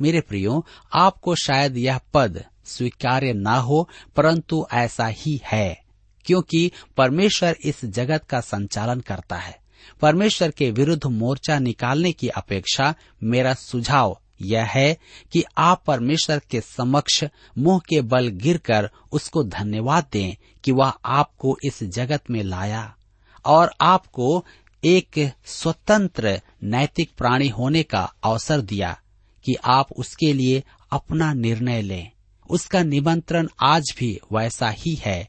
मेरे 0.00 0.20
प्रियो, 0.20 0.66
आपको 0.92 1.34
शायद 1.34 1.76
यह 1.76 2.00
पद 2.14 2.44
स्वीकार्य 2.64 3.32
न 3.32 3.46
हो, 3.46 3.88
परंतु 4.16 4.66
ऐसा 4.72 5.06
ही 5.06 5.40
है, 5.44 5.84
क्योंकि 6.24 6.72
परमेश्वर 6.96 7.56
इस 7.64 7.84
जगत 7.84 8.24
का 8.24 8.40
संचालन 8.40 9.00
करता 9.00 9.36
है। 9.36 9.60
परमेश्वर 10.00 10.50
के 10.50 10.70
विरुद्ध 10.70 11.06
मोर्चा 11.06 11.58
निकालने 11.58 12.12
की 12.12 12.28
अपेक्षा 12.28 12.94
मेरा 13.22 13.54
सुझाव 13.54 14.20
यह 14.42 14.64
है 14.64 14.98
कि 15.32 15.44
आप 15.58 15.82
परमेश्वर 15.86 16.40
के 16.50 16.60
समक्ष 16.60 17.24
मुँह 17.58 17.78
के 17.78 18.00
बल 18.00 18.28
गिरकर 18.28 18.90
उसको 19.12 19.44
धन्यवाद 19.44 20.06
दें 20.12 20.34
कि 20.64 20.72
वह 20.72 20.92
आपको 21.04 21.58
इस 21.64 21.82
जगत 21.82 22.22
में 22.30 22.42
लाया 22.42 22.96
और 23.44 23.70
आपको 23.80 24.44
एक 24.84 25.32
स्वतंत्र 25.46 26.40
नैतिक 26.62 27.10
प्राणी 27.18 27.48
होने 27.48 27.82
का 27.82 28.12
अवसर 28.24 28.60
दिया 28.60 29.00
कि 29.44 29.54
आप 29.64 29.92
उसके 29.92 30.32
लिए 30.32 30.64
अपना 30.90 31.32
निर्णय 31.32 31.82
लें। 31.82 32.10
उसका 32.50 32.82
निमंत्रण 32.82 33.48
आज 33.62 33.82
भी 33.98 34.20
वैसा 34.32 34.70
ही 34.70 34.94
है, 34.94 35.28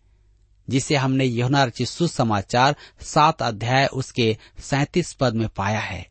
जिसे 0.69 0.95
हमने 0.95 1.39
यमुना 1.39 1.63
रचित 1.63 1.87
सुसमाचार 1.87 2.75
सात 3.01 3.41
अध्याय 3.41 3.85
उसके 3.85 4.37
सैतीस 4.59 5.13
पद 5.13 5.33
में 5.33 5.49
पाया 5.49 5.79
है। 5.79 6.07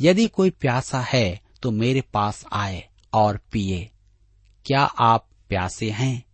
यदि 0.00 0.26
कोई 0.26 0.50
प्यासा 0.50 1.00
है 1.00 1.40
तो 1.62 1.70
मेरे 1.70 2.00
पास 2.00 2.44
आए 2.52 2.88
और 3.12 3.40
पिए। 3.52 3.90
क्या 4.66 4.80
आप 4.80 5.28
प्यासे 5.48 5.90
हैं? 5.90 6.24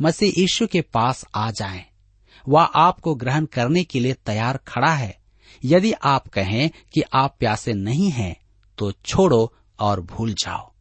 मसीह 0.00 0.32
यीशु 0.38 0.66
के 0.66 0.80
पास 0.80 1.24
आ 1.34 1.50
जाएँ। 1.50 1.84
वह 2.48 2.62
आपको 2.62 3.14
ग्रहण 3.14 3.44
करने 3.44 3.84
के 3.84 4.00
लिए 4.00 4.12
तैयार 4.12 4.56
खड़ा 4.56 4.94
है। 4.94 5.18
यदि 5.64 5.92
आप 5.92 6.28
कहें 6.28 6.70
कि 6.92 7.02
आप 7.14 7.36
प्यासे 7.38 7.72
नहीं 7.72 8.10
हैं 8.10 8.36
तो 8.78 8.92
छोड़ो 8.92 9.54
और 9.80 10.00
भूल 10.00 10.32
जाओ। 10.32 10.72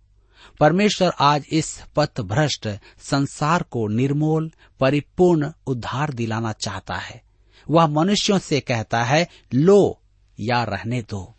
परमेश्वर 0.59 1.11
आज 1.19 1.45
इस 1.51 1.83
पथ 1.95 2.21
भ्रष्ट 2.21 2.67
संसार 2.97 3.63
को 3.63 3.87
निर्मोल, 3.87 4.51
परिपूर्ण 4.79 5.51
उद्धार 5.67 6.13
दिलाना 6.13 6.51
चाहता 6.51 6.95
है। 6.95 7.21
वह 7.69 7.87
मनुष्यों 7.87 8.39
से 8.39 8.59
कहता 8.59 9.03
है, 9.03 9.27
लो 9.53 10.01
या 10.39 10.63
रहने 10.63 11.01
दो। 11.01 11.35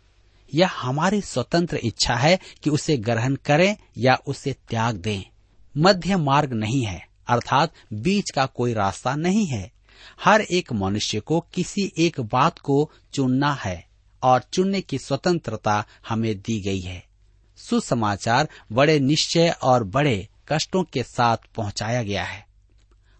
यह 0.53 0.69
हमारी 0.73 1.21
स्वतंत्र 1.21 1.77
इच्छा 1.77 2.15
है 2.15 2.39
कि 2.63 2.69
उसे 2.69 2.97
ग्रहण 2.97 3.35
करें 3.35 3.77
या 3.97 4.15
उसे 4.27 4.53
त्याग 4.53 4.95
दें। 4.95 5.23
मध्य 5.77 6.15
मार्ग 6.15 6.53
नहीं 6.53 6.85
है, 6.85 7.07
अर्थात 7.27 7.73
बीच 7.93 8.31
का 8.31 8.45
कोई 8.45 8.73
रास्ता 8.73 9.15
नहीं 9.15 9.47
है। 9.47 9.71
हर 10.23 10.41
एक 10.41 10.73
मनुष्य 10.73 11.19
को 11.19 11.39
किसी 11.39 11.91
एक 11.97 12.21
बात 12.21 12.59
को 12.59 12.91
चुनना 13.13 13.53
है 13.53 13.87
और 14.23 14.41
चुनने 14.53 14.81
की 14.81 14.97
स्वतंत्रता 14.97 15.85
हमें 16.09 16.39
दी 16.39 16.61
गई 16.61 16.79
है। 16.79 17.03
सुसमाचार 17.57 18.49
बड़े 18.71 18.99
निश्चय 18.99 19.55
और 19.61 19.83
बड़े 19.83 20.27
कष्टों 20.47 20.83
के 20.83 21.03
साथ 21.03 21.37
पहुँचाया 21.55 22.03
गया 22.03 22.23
है 22.23 22.45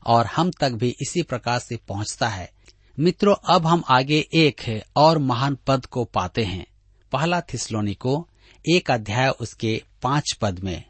और 0.05 0.25
हम 0.25 0.51
तक 0.51 0.71
भी 0.71 0.95
इसी 1.01 1.21
प्रकार 1.21 1.59
से 1.59 1.77
पहुँचता 1.77 2.27
है। 2.27 2.51
मित्रों, 2.99 3.35
अब 3.45 3.67
हम 3.67 3.83
आगे 3.89 4.27
एक 4.33 4.83
और 4.95 5.17
महान 5.17 5.57
पद 5.67 5.85
को 5.85 6.05
पाते 6.05 6.43
हैं। 6.43 6.65
पहला 7.11 7.41
थिस्लोनी 7.43 7.93
को 7.93 8.27
एक 8.65 8.91
अध्याय 8.91 9.29
उसके 9.41 9.81
पाँच 10.03 10.33
पद 10.41 10.59
में 10.59 10.83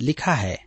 लिखा 0.00 0.34
है, 0.34 0.58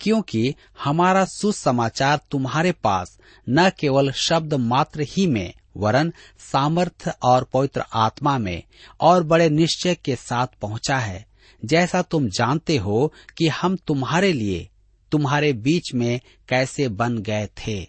क्योंकि 0.00 0.54
हमारा 0.84 1.24
सुसमाचार 1.24 2.20
तुम्हारे 2.30 2.72
पास 2.74 3.18
न 3.48 3.68
केवल 3.70 4.10
शब्द 4.12 4.54
मात्र 4.54 5.06
ही 5.08 5.26
में, 5.26 5.52
वरन 5.76 6.12
सामर्थ्य 6.42 7.12
और 7.22 7.44
पवित्र 7.44 7.84
आत्मा 7.94 8.36
में 8.38 8.62
और 9.00 9.22
बड़े 9.22 9.48
निश्चय 9.48 9.94
के 9.94 10.16
साथ 10.16 10.46
पहुँचा 10.62 10.98
है, 10.98 11.26
जैसा 11.62 12.02
तुम 12.02 12.28
जानते 12.28 12.76
हो 12.76 13.12
कि 13.38 13.48
हम 13.48 13.76
तुम्हारे 13.76 14.32
लिए, 14.32 14.68
तुम्हारे 15.12 15.52
बीच 15.52 15.92
में 15.94 16.20
कैसे 16.48 16.88
बन 16.88 17.18
गए 17.18 17.46
थे। 17.58 17.80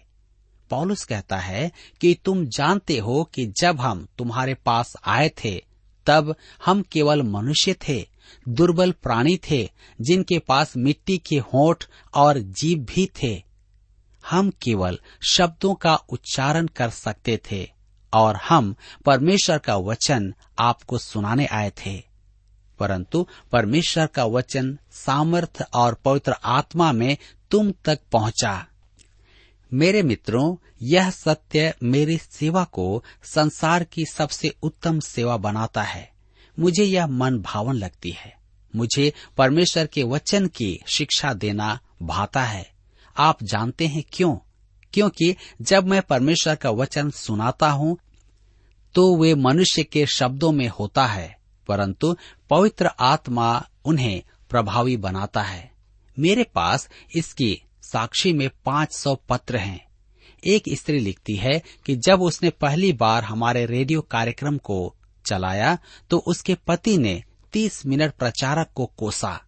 पॉलुस 0.70 1.04
कहता 1.04 1.36
है 1.36 1.70
कि 2.00 2.16
तुम 2.24 2.44
जानते 2.46 2.98
हो 2.98 3.22
कि 3.24 3.46
जब 3.60 3.80
हम 3.80 4.06
तुम्हारे 4.18 4.54
पास 4.54 4.94
आए 5.04 5.28
थे 5.44 5.69
तब 6.06 6.36
हम 6.64 6.82
केवल 6.82 7.22
मनुष्य 7.22 7.74
थे, 7.74 8.08
दुर्बल 8.48 8.92
प्राणी 8.92 9.40
थे, 9.50 9.70
जिनके 10.00 10.38
पास 10.38 10.76
मिट्टी 10.76 11.18
के 11.18 11.38
होठ 11.38 11.84
और 12.14 12.38
जीव 12.38 12.78
भी 12.78 13.10
थे। 13.22 13.42
हम 14.30 14.50
केवल 14.50 14.98
शब्दों 15.30 15.74
का 15.74 15.94
उच्चारण 15.94 16.66
कर 16.66 16.90
सकते 16.90 17.40
थे 17.50 17.70
और 18.14 18.36
हम 18.36 18.74
परमेश्वर 19.06 19.58
का 19.58 19.76
वचन 19.76 20.34
आपको 20.58 20.98
सुनाने 20.98 21.46
आए 21.46 21.70
थे। 21.70 22.02
परंतु 22.78 23.26
परमेश्वर 23.52 24.06
का 24.06 24.24
वचन 24.24 24.78
सामर्थ 24.92 25.62
और 25.74 25.94
पवित्र 25.94 26.32
आत्मा 26.32 26.92
में 26.92 27.16
तुम 27.50 27.72
तक 27.84 27.98
पहुँचा। 28.12 28.66
मेरे 29.72 30.02
मित्रों, 30.02 30.56
यह 30.82 31.10
सत्य 31.10 31.74
मेरी 31.82 32.18
सेवा 32.18 32.64
को 32.64 33.04
संसार 33.24 33.84
की 33.84 34.04
सबसे 34.04 34.54
उत्तम 34.62 35.00
सेवा 35.00 35.36
बनाता 35.36 35.82
है। 35.82 36.10
मुझे 36.58 36.84
यह 36.84 37.06
मन 37.06 37.38
भावन 37.38 37.74
लगती 37.74 38.10
है। 38.10 38.34
मुझे 38.76 39.12
परमेश्वर 39.36 39.86
के 39.86 40.02
वचन 40.02 40.46
की 40.46 40.80
शिक्षा 40.86 41.32
देना 41.32 41.78
भाता 42.02 42.44
है। 42.44 42.70
आप 43.16 43.42
जानते 43.42 43.86
हैं 43.86 44.04
क्यों? 44.12 44.36
क्योंकि 44.92 45.36
जब 45.62 45.86
मैं 45.86 46.02
परमेश्वर 46.02 46.54
का 46.54 46.70
वचन 46.70 47.10
सुनाता 47.10 47.70
हूँ 47.70 47.96
तो 48.94 49.16
वे 49.16 49.34
मनुष्य 49.34 49.82
के 49.82 50.06
शब्दों 50.06 50.52
में 50.52 50.68
होता 50.68 51.06
है, 51.06 51.36
परंतु 51.68 52.16
पवित्र 52.50 52.90
आत्मा 53.00 53.66
उन्हें 53.84 54.22
प्रभावी 54.50 54.96
बनाता 54.96 55.42
है। 55.42 55.70
मेरे 56.18 56.44
पास 56.44 56.88
इसकी 57.14 57.62
साक्षी 57.82 58.32
में 58.32 58.48
पाँच 58.64 58.92
सौ 58.92 59.14
पत्र 59.28 59.56
हैं। 59.58 59.80
एक 60.42 60.64
स्त्री 60.72 60.98
लिखती 60.98 61.36
है 61.36 61.60
कि 61.86 61.96
जब 61.98 62.22
उसने 62.22 62.50
पहली 62.52 62.92
बार 62.94 63.24
हमारे 63.24 63.64
रेडियो 63.66 64.00
कार्यक्रम 64.02 64.58
को 64.58 64.94
चलाया 65.24 65.76
तो 66.10 66.18
उसके 66.26 66.54
पति 66.66 66.96
ने 66.98 67.22
तीस 67.52 67.84
मिनट 67.86 68.12
प्रचारक 68.12 68.70
को 68.74 68.86
कोसा, 68.98 69.40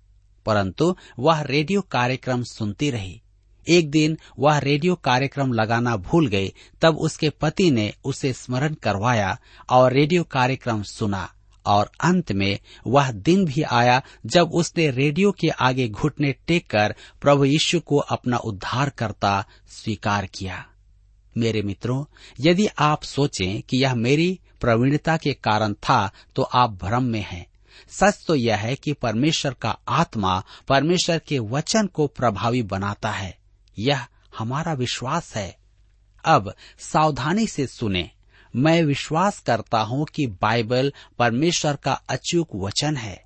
परंतु 0.47 0.95
वह 1.19 1.41
रेडियो 1.43 1.81
कार्यक्रम 1.83 2.43
सुनती 2.45 2.91
रही। 2.91 3.21
एक 3.67 3.91
दिन 3.91 4.17
वह 4.39 4.59
रेडियो 4.59 4.95
कार्यक्रम 4.95 5.53
लगाना 5.53 5.97
भूल 5.99 6.27
गई, 6.27 6.53
तब 6.83 6.97
उसके 6.99 7.31
पति 7.33 7.71
ने 7.71 7.93
उसे 8.05 8.33
स्मरण 8.33 8.75
करवाया 8.75 9.37
और 9.71 9.93
रेडियो 9.93 10.25
कार्यक्रम 10.25 10.83
सुना। 10.85 11.29
और 11.67 11.91
अंत 12.01 12.33
में 12.33 12.59
वह 12.87 13.11
दिन 13.11 13.45
भी 13.45 13.63
आया 13.63 14.03
जब 14.27 14.53
उसने 14.53 14.91
रेडियो 14.91 15.33
के 15.33 15.49
आगे 15.49 15.89
घुटने 15.89 16.33
टेक 16.33 16.71
कर 16.71 16.95
प्रभु 17.21 17.45
यीशु 17.45 17.81
को 17.81 17.97
अपना 17.97 18.37
उद्धार 18.37 18.91
करता 18.91 19.45
स्वीकार 19.69 20.27
किया। 20.27 20.67
मेरे 21.37 21.63
मित्रों, 21.63 22.05
यदि 22.41 22.67
आप 22.67 23.03
सोचें 23.03 23.63
कि 23.63 23.77
यह 23.77 23.95
मेरी 23.95 24.41
प्रवीणता 24.61 25.17
के 25.17 25.33
कारण 25.33 25.73
था 25.73 26.11
तो 26.37 26.43
आप 26.43 26.71
भ्रम 26.71 27.03
में 27.03 27.27
हैं। 27.29 27.47
सच 27.91 28.25
तो 28.27 28.35
यह 28.35 28.57
है 28.57 28.77
कि 28.77 28.93
परमेश्वर 28.93 29.55
का 29.55 29.79
आत्मा 29.89 30.45
परमेश्वर 30.69 31.19
के 31.19 31.39
वचन 31.39 31.87
को 31.87 32.07
प्रभावी 32.07 32.63
बनाता 32.63 33.11
है। 33.11 33.39
यह 33.79 34.07
हमारा 34.39 34.73
विश्वास 34.73 35.37
है। 35.37 35.57
अब 36.25 36.55
सावधानी 36.79 37.47
से 37.47 37.67
सुने। 37.67 38.11
मैं 38.57 38.83
विश्वास 38.83 39.39
करता 39.39 39.81
हूँ 39.81 40.07
कि 40.07 40.27
बाइबल 40.27 40.93
परमेश्वर 41.19 41.77
का 41.77 41.93
अचूक 41.93 42.49
वचन 42.55 42.97
है। 42.97 43.25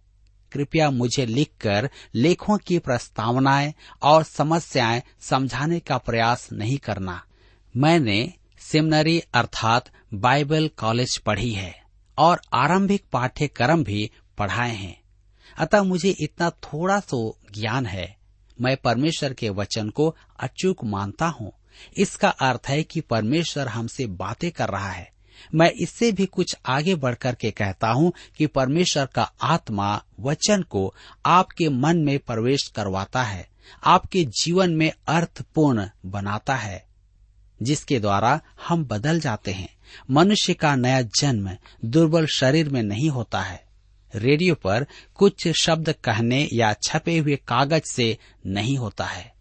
कृपया 0.53 0.91
मुझे 0.91 1.27
लिखकर 1.27 1.91
लेखों 2.15 2.59
की 2.59 2.79
प्रस्तावनाएँ 2.79 3.75
और 4.03 4.23
समस्याएँ 4.23 5.03
समझाने 5.21 5.81
का 5.81 5.99
प्रयास 5.99 6.49
नहीं 6.53 6.79
करना। 6.79 7.25
मैंने 7.77 8.33
सेमिनरी 8.59 9.21
अर्थात 9.35 9.91
बाइबल 10.15 10.71
कॉलेज 10.77 11.19
पढ़ी 11.19 11.53
है 11.53 11.83
और 12.19 12.41
आरंभिक 12.55 13.05
पाठ्यक्रम 13.13 13.85
भी 13.85 14.11
पढ़ाए 14.39 14.75
हैं। 14.75 15.01
अतः 15.59 15.83
मुझे 15.83 16.11
इतना 16.21 16.51
थोड़ा 16.51 17.01
सो 17.01 17.39
ज्ञान 17.55 17.87
है। 17.87 18.17
मैं 18.61 18.77
परमेश्वर 18.77 19.33
के 19.33 19.49
वचन 19.49 19.91
को 19.91 20.17
अचूक 20.41 20.85
मानता 20.85 21.27
हूँ। 21.27 21.53
इसका 21.97 22.29
अर्थ 22.29 22.63
है 22.69 22.83
कि 22.83 23.01
परमेश्वर 23.01 23.69
हमसे 23.69 24.07
बातें 24.07 24.51
कर 24.51 24.69
रहा 24.69 24.91
है। 24.91 25.16
मैं 25.55 25.71
इससे 25.71 26.13
भी 26.13 26.27
कुछ 26.27 26.57
आगे 26.67 26.95
बढ़कर 26.95 27.35
के 27.35 27.51
कहता 27.51 27.89
हूँ 27.89 28.13
कि 28.37 28.47
परमेश्वर 28.47 29.07
का 29.07 29.33
आत्मा 29.43 30.03
वचन 30.21 30.63
को 30.63 30.95
आपके 31.27 31.69
मन 31.69 31.97
में 31.97 32.19
प्रवेश 32.19 32.69
करवाता 32.77 33.23
है, 33.23 33.49
आपके 33.85 34.25
जीवन 34.25 34.71
में 34.71 34.93
अर्थपूर्ण 35.09 35.89
बनाता 36.07 36.57
है, 36.57 36.85
जिसके 37.63 38.01
द्वारा 38.01 38.41
हम 38.69 38.85
बदल 38.85 39.21
जाते 39.21 39.53
हैं। 39.53 39.69
मनुष्य 40.11 40.55
का 40.55 40.75
नया 40.77 41.03
जन्म 41.03 41.51
दुर्बल 41.85 42.27
शरीर 42.27 42.69
में 42.69 42.83
नहीं 42.83 43.09
होता 43.09 43.41
है। 43.41 43.65
रेडियो 44.15 44.55
पर 44.55 44.87
कुछ 45.15 45.49
शब्द 45.63 45.93
कहने 46.05 46.49
या 46.53 46.73
छपे 46.83 47.19
हुए 47.19 47.37
कागज़ 47.37 47.93
से 47.93 48.19
नहीं 48.47 48.77
होता 48.79 49.05
है। 49.05 49.35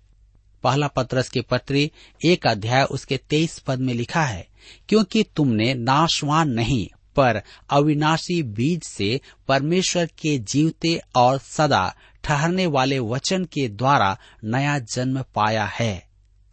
पहला 0.64 0.88
पत्रस 0.88 1.30
के 1.30 1.42
पत्री, 1.42 1.92
एक 2.26 2.48
अध्याय 2.48 2.84
उसके 2.84 3.18
तेईस 3.18 3.60
पद 3.60 3.80
में 3.80 3.94
लिखा 3.94 4.24
है 4.24 4.48
क्योंकि 4.90 5.24
तुमने 5.36 5.74
नाशवान 5.74 6.50
नहीं, 6.50 6.88
पर 7.16 7.42
अविनाशी 7.70 8.44
बीज 8.44 8.84
से 8.84 9.22
परमेश्वर 9.48 10.06
के 10.06 10.38
जीवते 10.38 11.02
और 11.16 11.38
सदा 11.38 11.96
ठहरने 12.24 12.66
वाले 12.66 13.00
वचन 13.00 13.46
के 13.46 13.68
द्वारा 13.70 14.18
नया 14.44 14.80
जन्म 14.80 15.22
पाया 15.22 15.66
है। 15.66 16.08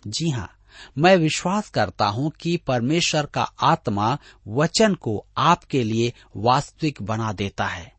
जी 0.07 0.31
हाँ 0.31 0.51
मैं 0.99 1.17
विश्वास 1.17 1.69
करता 1.71 2.07
हूँ 2.07 2.31
कि 2.41 2.57
परमेश्वर 2.57 3.27
का 3.27 3.43
आत्मा 3.43 4.19
वचन 4.49 4.95
को 4.95 5.27
आपके 5.37 5.83
लिए 5.85 6.13
वास्तविक 6.37 7.03
बना 7.03 7.33
देता 7.33 7.67
है। 7.67 7.93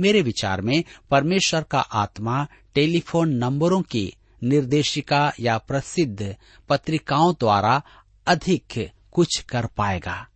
मेरे 0.00 0.22
विचार 0.22 0.60
में 0.60 0.84
परमेश्वर 1.10 1.62
का 1.62 1.80
आत्मा 1.80 2.46
टेलीफोन 2.74 3.34
नंबरों 3.34 3.82
की 3.82 4.12
निर्देशिका 4.44 5.32
या 5.40 5.58
प्रसिद्ध 5.58 6.36
पत्रिकाओं 6.68 7.32
द्वारा 7.40 7.82
अधिक 8.26 8.90
कुछ 9.12 9.38
कर 9.38 9.66
पाएगा। 9.66 10.26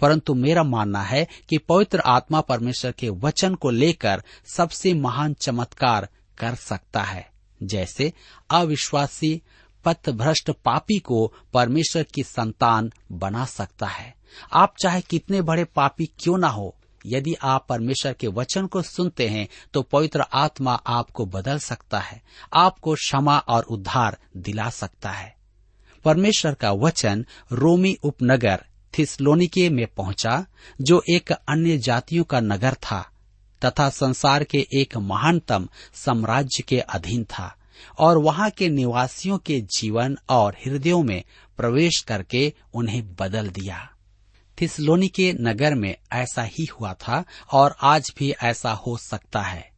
परंतु 0.00 0.34
मेरा 0.34 0.62
मानना 0.62 1.02
है 1.02 1.28
कि 1.48 1.58
पवित्र 1.58 2.00
आत्मा 2.00 2.40
परमेश्वर 2.40 2.92
के 2.92 3.08
वचन 3.08 3.54
को 3.54 3.70
लेकर 3.70 4.22
सबसे 4.46 4.94
महान 4.94 5.34
चमत्कार 5.34 6.08
कर 6.38 6.54
सकता 6.54 7.02
है। 7.02 7.30
जैसे 7.62 8.12
अविश्वासी, 8.50 9.42
पथभ्रष्ट 9.84 10.50
पापी 10.50 10.98
को 10.98 11.34
परमेश्वर 11.54 12.02
की 12.02 12.22
संतान 12.22 12.92
बना 13.12 13.44
सकता 13.44 13.86
है। 13.86 14.14
आप 14.52 14.74
चाहे 14.82 15.00
कितने 15.00 15.42
बड़े 15.42 15.64
पापी 15.64 16.06
क्यों 16.18 16.38
ना 16.38 16.48
हो, 16.48 16.76
यदि 17.06 17.34
आप 17.42 17.66
परमेश्वर 17.68 18.12
के 18.12 18.26
वचन 18.26 18.66
को 18.66 18.82
सुनते 18.82 19.28
हैं 19.28 19.48
तो 19.72 19.82
पवित्र 19.82 20.20
आत्मा 20.20 20.74
आपको 20.74 21.26
बदल 21.26 21.58
सकता 21.58 21.98
है, 21.98 22.22
आपको 22.54 22.94
क्षमा 22.94 23.38
और 23.38 23.62
उद्धार 23.62 24.18
दिला 24.36 24.70
सकता 24.70 25.10
है। 25.10 25.37
परमेश्वर 26.08 26.54
का 26.54 26.72
वचन 26.72 27.26
रोमी 27.52 27.98
उपनगर 28.02 28.64
थिसलोनिके 28.98 29.70
में 29.70 29.86
पहुँचा, 29.86 30.46
जो 30.80 31.02
एक 31.10 31.32
अन्य 31.32 31.78
जातियों 31.78 32.24
का 32.24 32.40
नगर 32.40 32.74
था, 32.74 33.10
तथा 33.64 33.90
संसार 33.90 34.44
के 34.44 34.66
एक 34.72 34.96
महानतम 34.96 35.68
साम्राज्य 35.94 36.62
के 36.62 36.80
अधीन 36.80 37.24
था, 37.24 37.56
और 37.98 38.18
वहाँ 38.18 38.50
के 38.50 38.68
निवासियों 38.68 39.38
के 39.38 39.60
जीवन 39.60 40.18
और 40.28 40.56
हृदयों 40.66 41.02
में 41.02 41.22
प्रवेश 41.56 42.00
करके 42.00 42.52
उन्हें 42.74 43.14
बदल 43.14 43.48
दिया। 43.48 43.90
थिसलोनी 44.60 45.08
के 45.08 45.32
नगर 45.40 45.74
में 45.74 45.96
ऐसा 46.12 46.42
ही 46.42 46.64
हुआ 46.64 46.92
था, 46.92 47.24
और 47.52 47.76
आज 47.82 48.12
भी 48.18 48.30
ऐसा 48.30 48.72
हो 48.72 48.96
सकता 48.96 49.40
है। 49.40 49.70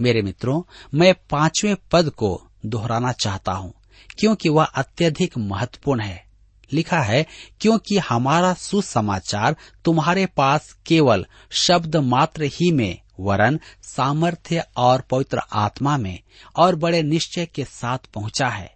मेरे 0.00 0.22
मित्रों, 0.22 0.62
मैं 0.94 1.14
पाँचवें 1.30 1.76
पद 1.92 2.10
को 2.10 2.48
दोहराना 2.66 3.12
चाहता 3.12 3.52
हूँ। 3.52 3.74
क्योंकि 4.18 4.48
वह 4.48 4.64
अत्यधिक 4.64 5.38
महत्वपूर्ण 5.38 6.00
है। 6.00 6.32
लिखा 6.72 7.00
है, 7.00 7.26
क्योंकि 7.60 7.98
हमारा 7.98 8.54
सुसमाचार 8.54 9.56
तुम्हारे 9.84 10.26
पास 10.26 10.76
केवल 10.86 11.26
शब्द 11.50 11.96
मात्र 11.96 12.42
ही 12.42 12.72
में, 12.72 12.98
वरन, 13.20 13.60
सामर्थ्य 13.82 14.64
और 14.76 15.00
पवित्र 15.00 15.40
आत्मा 15.52 15.96
में, 15.96 16.20
और 16.56 16.76
बड़े 16.76 17.02
निश्चय 17.02 17.46
के 17.46 17.64
साथ 17.64 17.98
पहुँचा 17.98 18.48
है। 18.48 18.74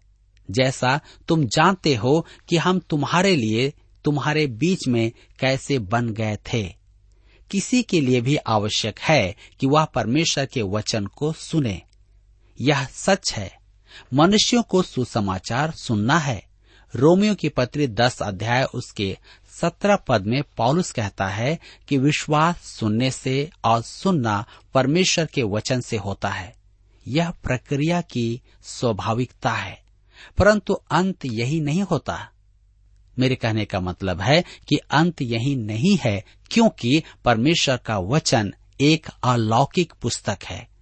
जैसा 0.50 1.00
तुम 1.28 1.44
जानते 1.44 1.94
हो 1.94 2.26
कि 2.48 2.56
हम 2.56 2.78
तुम्हारे 2.78 3.36
लिए, 3.36 3.72
तुम्हारे 4.04 4.46
बीच 4.46 4.88
में 4.88 5.12
कैसे 5.38 5.78
बन 5.78 6.08
गए 6.08 6.36
थे। 6.36 6.74
किसी 7.50 7.82
के 7.82 8.00
लिए 8.00 8.20
भी 8.20 8.36
आवश्यक 8.36 8.98
है 8.98 9.36
कि 9.60 9.66
वह 9.66 9.84
परमेश्वर 9.84 10.46
के 10.46 10.62
वचन 10.62 11.06
को 11.06 11.32
सुने। 11.32 11.82
यह 12.60 12.84
सच 12.84 13.32
है। 13.32 13.58
मनुष्यों 14.14 14.62
को 14.62 14.82
सुसमाचार 14.82 15.70
सुनना 15.70 16.18
है। 16.18 16.46
रोमियो 16.94 17.34
की 17.34 17.48
पत्री 17.48 17.86
दस 17.86 18.22
अध्याय 18.22 18.64
उसके 18.64 19.18
सत्रह 19.60 19.96
पद 19.96 20.26
में 20.26 20.42
पॉलुस 20.56 20.92
कहता 20.92 21.28
है 21.28 21.58
कि 21.88 21.98
विश्वास 21.98 22.56
सुनने 22.56 23.10
से 23.10 23.50
और 23.64 23.82
सुनना 23.82 24.44
परमेश्वर 24.74 25.26
के 25.26 25.42
वचन 25.42 25.80
से 25.80 25.96
होता 25.96 26.28
है। 26.28 26.56
यह 27.08 27.30
प्रक्रिया 27.30 28.00
की 28.00 28.40
स्वाभाविकता 28.62 29.50
है, 29.50 29.82
परंतु 30.38 30.74
अंत 30.74 31.24
यही 31.24 31.60
नहीं 31.60 31.82
होता। 31.82 32.30
मेरे 33.18 33.34
कहने 33.34 33.64
का 33.64 33.80
मतलब 33.80 34.20
है 34.20 34.44
कि 34.68 34.76
अंत 34.76 35.22
यही 35.22 35.56
नहीं 35.56 35.98
है, 36.04 36.24
क्योंकि 36.50 37.02
परमेश्वर 37.24 37.76
का 37.76 37.98
वचन 37.98 38.54
एक 38.80 39.06
अलौकिक 39.24 39.92
पुस्तक 40.02 40.38
है। 40.44 40.75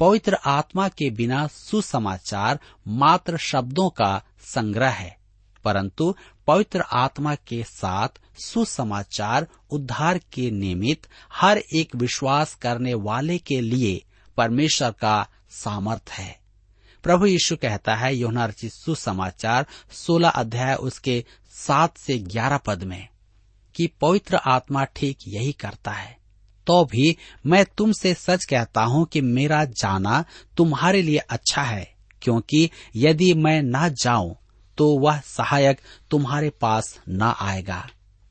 पवित्र 0.00 0.38
आत्मा 0.46 0.88
के 0.88 1.10
बिना 1.10 1.46
सुसमाचार 1.46 2.58
मात्र 2.86 3.36
शब्दों 3.36 3.88
का 3.90 4.22
संग्रह 4.44 4.90
है, 4.90 5.16
परंतु 5.64 6.14
पवित्र 6.46 6.84
आत्मा 6.92 7.34
के 7.34 7.62
साथ 7.62 8.20
सुसमाचार 8.38 9.46
उद्धार 9.70 10.18
के 10.32 10.50
निमित्त 10.50 11.08
हर 11.32 11.58
एक 11.58 11.94
विश्वास 11.96 12.54
करने 12.54 12.94
वाले 12.94 13.38
के 13.38 13.60
लिए 13.60 14.02
परमेश्वर 14.38 14.90
का 14.90 15.26
सामर्थ 15.50 16.10
है। 16.10 16.38
प्रभु 17.04 17.26
यीशु 17.26 17.56
कहता 17.56 17.94
है 17.94 18.14
योना 18.16 18.44
रचित 18.46 18.72
सुसमाचार 18.72 19.66
सोलह 19.92 20.28
अध्याय 20.28 20.74
उसके 20.74 21.24
सात 21.56 21.96
से 21.96 22.18
ग्यारह 22.18 22.56
पद 22.56 22.82
में, 22.82 23.08
कि 23.74 23.86
पवित्र 24.00 24.40
आत्मा 24.46 24.84
ठीक 24.86 25.18
यही 25.28 25.52
करता 25.52 25.90
है। 25.90 26.17
तो 26.68 26.84
भी 26.84 27.16
मैं 27.46 27.64
तुमसे 27.78 28.12
सच 28.14 28.44
कहता 28.44 28.82
हूँ 28.84 29.04
कि 29.06 29.20
मेरा 29.20 29.64
जाना 29.64 30.24
तुम्हारे 30.56 31.02
लिए 31.02 31.18
अच्छा 31.18 31.62
है, 31.62 31.94
क्योंकि 32.22 32.68
यदि 32.96 33.32
मैं 33.34 33.60
न 33.62 33.88
जाऊँ 33.94 34.34
तो 34.78 34.88
वह 34.98 35.20
सहायक 35.26 35.80
तुम्हारे 36.10 36.50
पास 36.50 36.98
न 37.08 37.34
आएगा। 37.40 37.84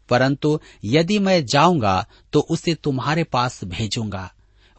परंतु 0.10 0.60
यदि 0.86 1.18
मैं 1.20 1.46
जाऊँगा 1.46 2.06
तो 2.34 2.40
उसे 2.40 2.74
तुम्हारे 2.74 3.24
पास 3.24 3.64
भेजूँगा। 3.64 4.30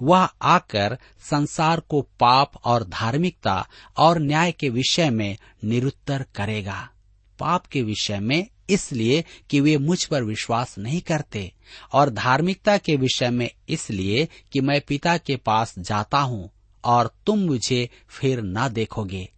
वह 0.00 0.28
आकर 0.42 0.96
संसार 1.20 1.80
को 1.80 2.00
पाप 2.20 2.52
और 2.64 2.84
धार्मिकता 2.84 3.66
और 3.98 4.18
न्याय 4.18 4.52
के 4.52 4.68
विषय 4.68 5.10
में 5.10 5.36
निरुत्तर 5.64 6.24
करेगा। 6.34 6.88
पाप 7.38 7.66
के 7.66 7.82
विषय 7.82 8.20
में 8.20 8.46
इसलिए 8.70 9.24
कि 9.50 9.60
वे 9.60 9.76
मुझ 9.76 10.04
पर 10.04 10.22
विश्वास 10.22 10.74
नहीं 10.78 11.00
करते 11.00 11.52
और 11.92 12.10
धार्मिकता 12.10 12.76
के 12.78 12.96
विषय 12.96 13.30
में 13.30 13.50
इसलिए 13.68 14.28
कि 14.52 14.60
मैं 14.60 14.80
पिता 14.80 15.16
के 15.16 15.36
पास 15.36 15.74
जाता 15.78 16.18
हूँ 16.18 16.50
और 16.84 17.14
तुम 17.26 17.38
मुझे 17.38 17.88
फिर 18.08 18.40
न 18.42 18.68
देखोगे। 18.68 19.28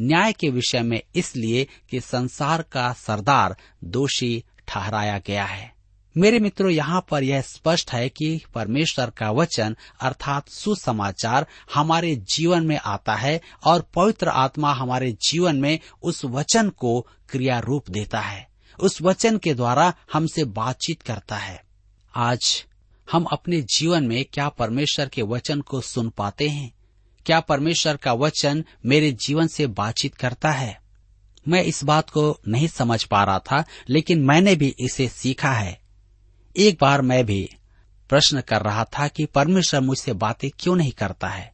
न्याय 0.00 0.32
के 0.32 0.48
विषय 0.48 0.82
में 0.82 1.00
इसलिए 1.14 1.66
कि 1.90 2.00
संसार 2.00 2.62
का 2.62 2.92
सरदार 2.92 3.56
दोषी 3.84 4.44
ठहराया 4.68 5.18
गया 5.18 5.44
है। 5.44 5.72
मेरे 6.16 6.38
मित्रों, 6.38 6.70
यहाँ 6.70 7.06
पर 7.10 7.22
यह 7.22 7.40
स्पष्ट 7.40 7.90
है 7.92 8.08
कि 8.08 8.40
परमेश्वर 8.54 9.10
का 9.10 9.30
वचन 9.30 9.76
अर्थात 10.00 10.48
सुसमाचार 10.48 11.46
हमारे 11.74 12.14
जीवन 12.16 12.66
में 12.66 12.76
आता 12.76 13.14
है 13.14 13.40
और 13.64 13.80
पवित्र 13.94 14.28
आत्मा 14.28 14.72
हमारे 14.72 15.12
जीवन 15.12 15.56
में 15.56 15.78
उस 16.02 16.24
वचन 16.24 16.68
को 16.68 17.00
क्रिया 17.28 17.58
रूप 17.58 17.90
देता 17.90 18.20
है। 18.20 18.53
उस 18.80 19.02
वचन 19.02 19.38
के 19.38 19.54
द्वारा 19.54 19.94
हमसे 20.12 20.44
बातचीत 20.44 21.02
करता 21.02 21.36
है। 21.36 21.64
आज 22.16 22.64
हम 23.12 23.24
अपने 23.24 23.62
जीवन 23.62 24.04
में 24.04 24.24
क्या 24.32 24.48
परमेश्वर 24.48 25.08
के 25.08 25.22
वचन 25.22 25.60
को 25.60 25.80
सुन 25.80 26.08
पाते 26.08 26.48
हैं? 26.48 26.74
क्या 27.26 27.40
परमेश्वर 27.40 27.96
का 27.96 28.12
वचन 28.12 28.64
मेरे 28.86 29.12
जीवन 29.12 29.46
से 29.46 29.66
बातचीत 29.66 30.14
करता 30.14 30.50
है? 30.50 30.80
मैं 31.48 31.62
इस 31.62 31.84
बात 31.84 32.10
को 32.10 32.40
नहीं 32.48 32.68
समझ 32.68 33.04
पा 33.04 33.24
रहा 33.24 33.38
था, 33.38 33.64
लेकिन 33.88 34.20
मैंने 34.20 34.56
भी 34.56 34.74
इसे 34.80 35.08
सीखा 35.08 35.52
है। 35.52 35.80
एक 36.56 36.78
बार 36.80 37.02
मैं 37.02 37.26
भी 37.26 37.50
प्रश्न 38.08 38.40
कर 38.40 38.62
रहा 38.62 38.84
था 38.84 39.08
कि 39.08 39.26
परमेश्वर 39.26 39.80
मुझसे 39.80 40.12
बातें 40.12 40.50
क्यों 40.58 40.76
नहीं 40.76 40.92
करता 40.92 41.28
है? 41.28 41.52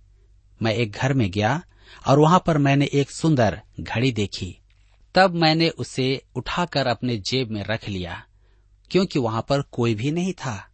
मैं 0.62 0.74
एक 0.74 0.92
घर 0.92 1.12
में 1.12 1.30
गया 1.30 1.62
और 2.06 2.18
वहाँ 2.18 2.42
पर 2.46 2.58
मैंने 2.58 2.88
एक 2.92 3.10
सुंदर 3.10 3.62
घड़ी 3.80 4.12
देखी। 4.12 4.56
तब 5.14 5.34
मैंने 5.34 5.68
उसे 5.68 6.22
उठाकर 6.36 6.86
अपने 6.86 7.16
जेब 7.16 7.50
में 7.50 7.64
रख 7.64 7.88
लिया, 7.88 8.24
क्योंकि 8.90 9.18
वहाँ 9.18 9.44
पर 9.48 9.62
कोई 9.62 9.94
भी 9.94 10.10
नहीं 10.10 10.32
था। 10.32 10.66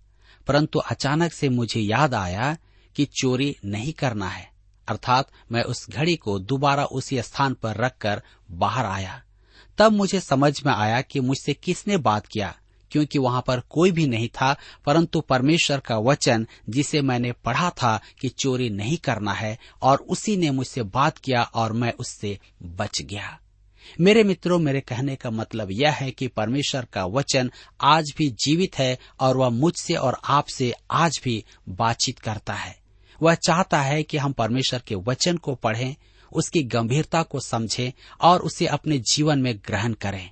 परंतु 0.46 0.78
अचानक 0.78 1.32
से 1.32 1.48
मुझे 1.48 1.80
याद 1.80 2.14
आया 2.14 2.56
कि 2.96 3.04
चोरी 3.04 3.56
नहीं 3.64 3.92
करना 3.92 4.28
है, 4.28 4.50
अर्थात 4.88 5.30
मैं 5.52 5.62
उस 5.62 5.90
घड़ी 5.90 6.16
को 6.16 6.38
दोबारा 6.38 6.84
उसी 6.84 7.22
स्थान 7.22 7.54
पर 7.54 7.76
रखकर 7.76 8.22
बाहर 8.50 8.86
आया। 8.86 9.22
तब 9.78 9.92
मुझे 9.92 10.20
समझ 10.20 10.62
में 10.66 10.72
आया 10.72 11.00
कि 11.00 11.20
मुझसे 11.20 11.54
किसने 11.54 11.96
बात 11.96 12.26
किया, 12.26 12.54
क्योंकि 12.90 13.18
वहाँ 13.18 13.42
पर 13.46 13.60
कोई 13.60 13.90
भी 13.90 14.06
नहीं 14.06 14.28
था, 14.28 14.56
परंतु 14.86 15.20
परमेश्वर 15.20 15.80
का 15.80 15.98
वचन 15.98 16.46
जिसे 16.68 17.02
मैंने 17.02 17.32
पढ़ा 17.32 17.70
था 17.70 18.00
कि 18.20 18.28
चोरी 18.28 18.70
नहीं 18.70 18.96
करना 18.96 19.32
है, 19.32 19.58
और 19.82 19.98
उसी 19.98 20.36
ने 20.36 20.50
मुझसे 20.50 20.82
बात 20.82 21.18
किया 21.18 21.42
और 21.42 21.72
मैं 21.72 21.92
उससे 21.92 22.38
बच 22.62 23.02
गया। 23.02 23.40
मेरे 24.00 24.24
मित्रों, 24.24 24.58
मेरे 24.58 24.80
कहने 24.80 25.16
का 25.16 25.30
मतलब 25.30 25.68
यह 25.72 25.92
है 25.92 26.10
कि 26.10 26.28
परमेश्वर 26.28 26.86
का 26.92 27.04
वचन 27.04 27.50
आज 27.80 28.14
भी 28.18 28.30
जीवित 28.30 28.78
है 28.78 28.98
और 29.20 29.36
वह 29.36 29.48
मुझसे 29.48 29.94
और 29.94 30.20
आपसे 30.24 30.74
आज 30.90 31.20
भी 31.24 31.44
बातचीत 31.68 32.18
करता 32.18 32.54
है। 32.54 32.78
वह 33.22 33.34
चाहता 33.34 33.82
है 33.82 34.02
कि 34.02 34.16
हम 34.16 34.32
परमेश्वर 34.32 34.82
के 34.86 34.94
वचन 34.94 35.36
को 35.36 35.54
पढ़ें, 35.54 35.96
उसकी 36.32 36.62
गंभीरता 36.62 37.22
को 37.22 37.40
समझें 37.40 37.92
और 38.20 38.40
उसे 38.40 38.66
अपने 38.66 38.98
जीवन 38.98 39.38
में 39.38 39.56
ग्रहण 39.56 39.92
करें। 39.92 40.30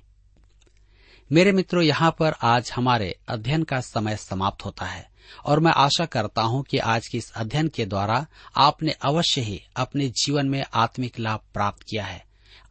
मेरे 1.31 1.51
मित्रों, 1.51 1.83
यहाँ 1.83 2.15
पर 2.19 2.33
आज 2.41 2.71
हमारे 2.75 3.15
अध्ययन 3.27 3.63
का 3.63 3.79
समय 3.79 4.17
समाप्त 4.17 4.65
होता 4.65 4.85
है 4.85 5.09
और 5.45 5.59
मैं 5.59 5.71
आशा 5.71 6.05
करता 6.05 6.41
हूँ 6.41 6.63
कि 6.63 6.77
आज 6.77 7.07
के 7.07 7.17
इस 7.17 7.31
अध्ययन 7.31 7.67
के 7.67 7.85
द्वारा 7.85 8.27
आपने 8.57 8.91
अवश्य 8.91 9.41
ही 9.41 9.61
अपने 9.75 10.07
जीवन 10.09 10.47
में 10.47 10.65
आत्मिक 10.73 11.19
लाभ 11.19 11.39
प्राप्त 11.53 11.83
किया 11.83 12.05
है। 12.05 12.24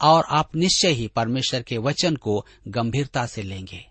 और 0.04 0.24
आप 0.30 0.56
निश्चय 0.56 0.88
ही 0.88 1.06
परमेश्वर 1.08 1.62
के 1.62 1.78
वचन 1.78 2.16
को 2.16 2.46
गंभीरता 2.68 3.26
से 3.26 3.42
लेंगे। 3.42 3.84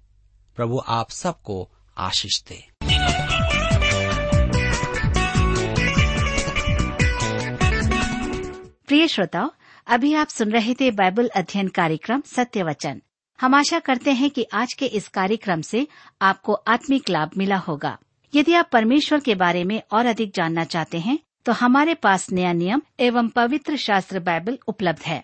प्रभु 0.56 0.82
आप 0.88 1.12
सबको 1.12 1.70
आशीष 1.98 2.42
दे। 2.50 2.62
प्रिय 8.88 9.08
श्रोताओ, 9.08 9.50
अभी 9.88 10.14
आप 10.14 10.28
सुन 10.28 10.52
रहे 10.52 10.74
थे 10.74 10.92
बाइबल 10.92 11.30
अध्ययन 11.36 11.68
कार्यक्रम 11.68 12.22
सत्य 12.26 12.64
वचन 12.64 13.02
हम 13.40 13.56
आशा 13.56 13.80
करते 13.80 14.12
हैं 14.12 14.30
कि 14.30 14.46
आज 14.54 14.74
के 14.74 14.86
इस 14.86 15.08
कार्यक्रम 15.08 15.62
से 15.62 15.88
आपको 16.22 16.54
आत्मिक 16.54 17.10
लाभ 17.10 17.32
मिला 17.38 17.58
होगा। 17.58 17.98
यदि 18.36 18.54
आप 18.54 18.70
परमेश्वर 18.74 19.20
के 19.20 19.36
बारे 19.36 19.64
में 19.64 19.82
और 19.92 20.06
अधिक 20.06 20.34
जानना 20.36 20.64
चाहते 20.64 21.00
हैं 21.00 21.20
तो 21.46 21.52
हमारे 21.52 21.94
पास 21.94 22.32
नया 22.32 22.54
नियम 22.54 22.82
एवं 23.00 23.30
पवित्र 23.30 23.78
शास्त्र 23.78 24.20
बाइबल 24.20 24.60
उपलब्ध 24.68 25.02
है। 25.02 25.24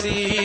मेरे 0.00 0.41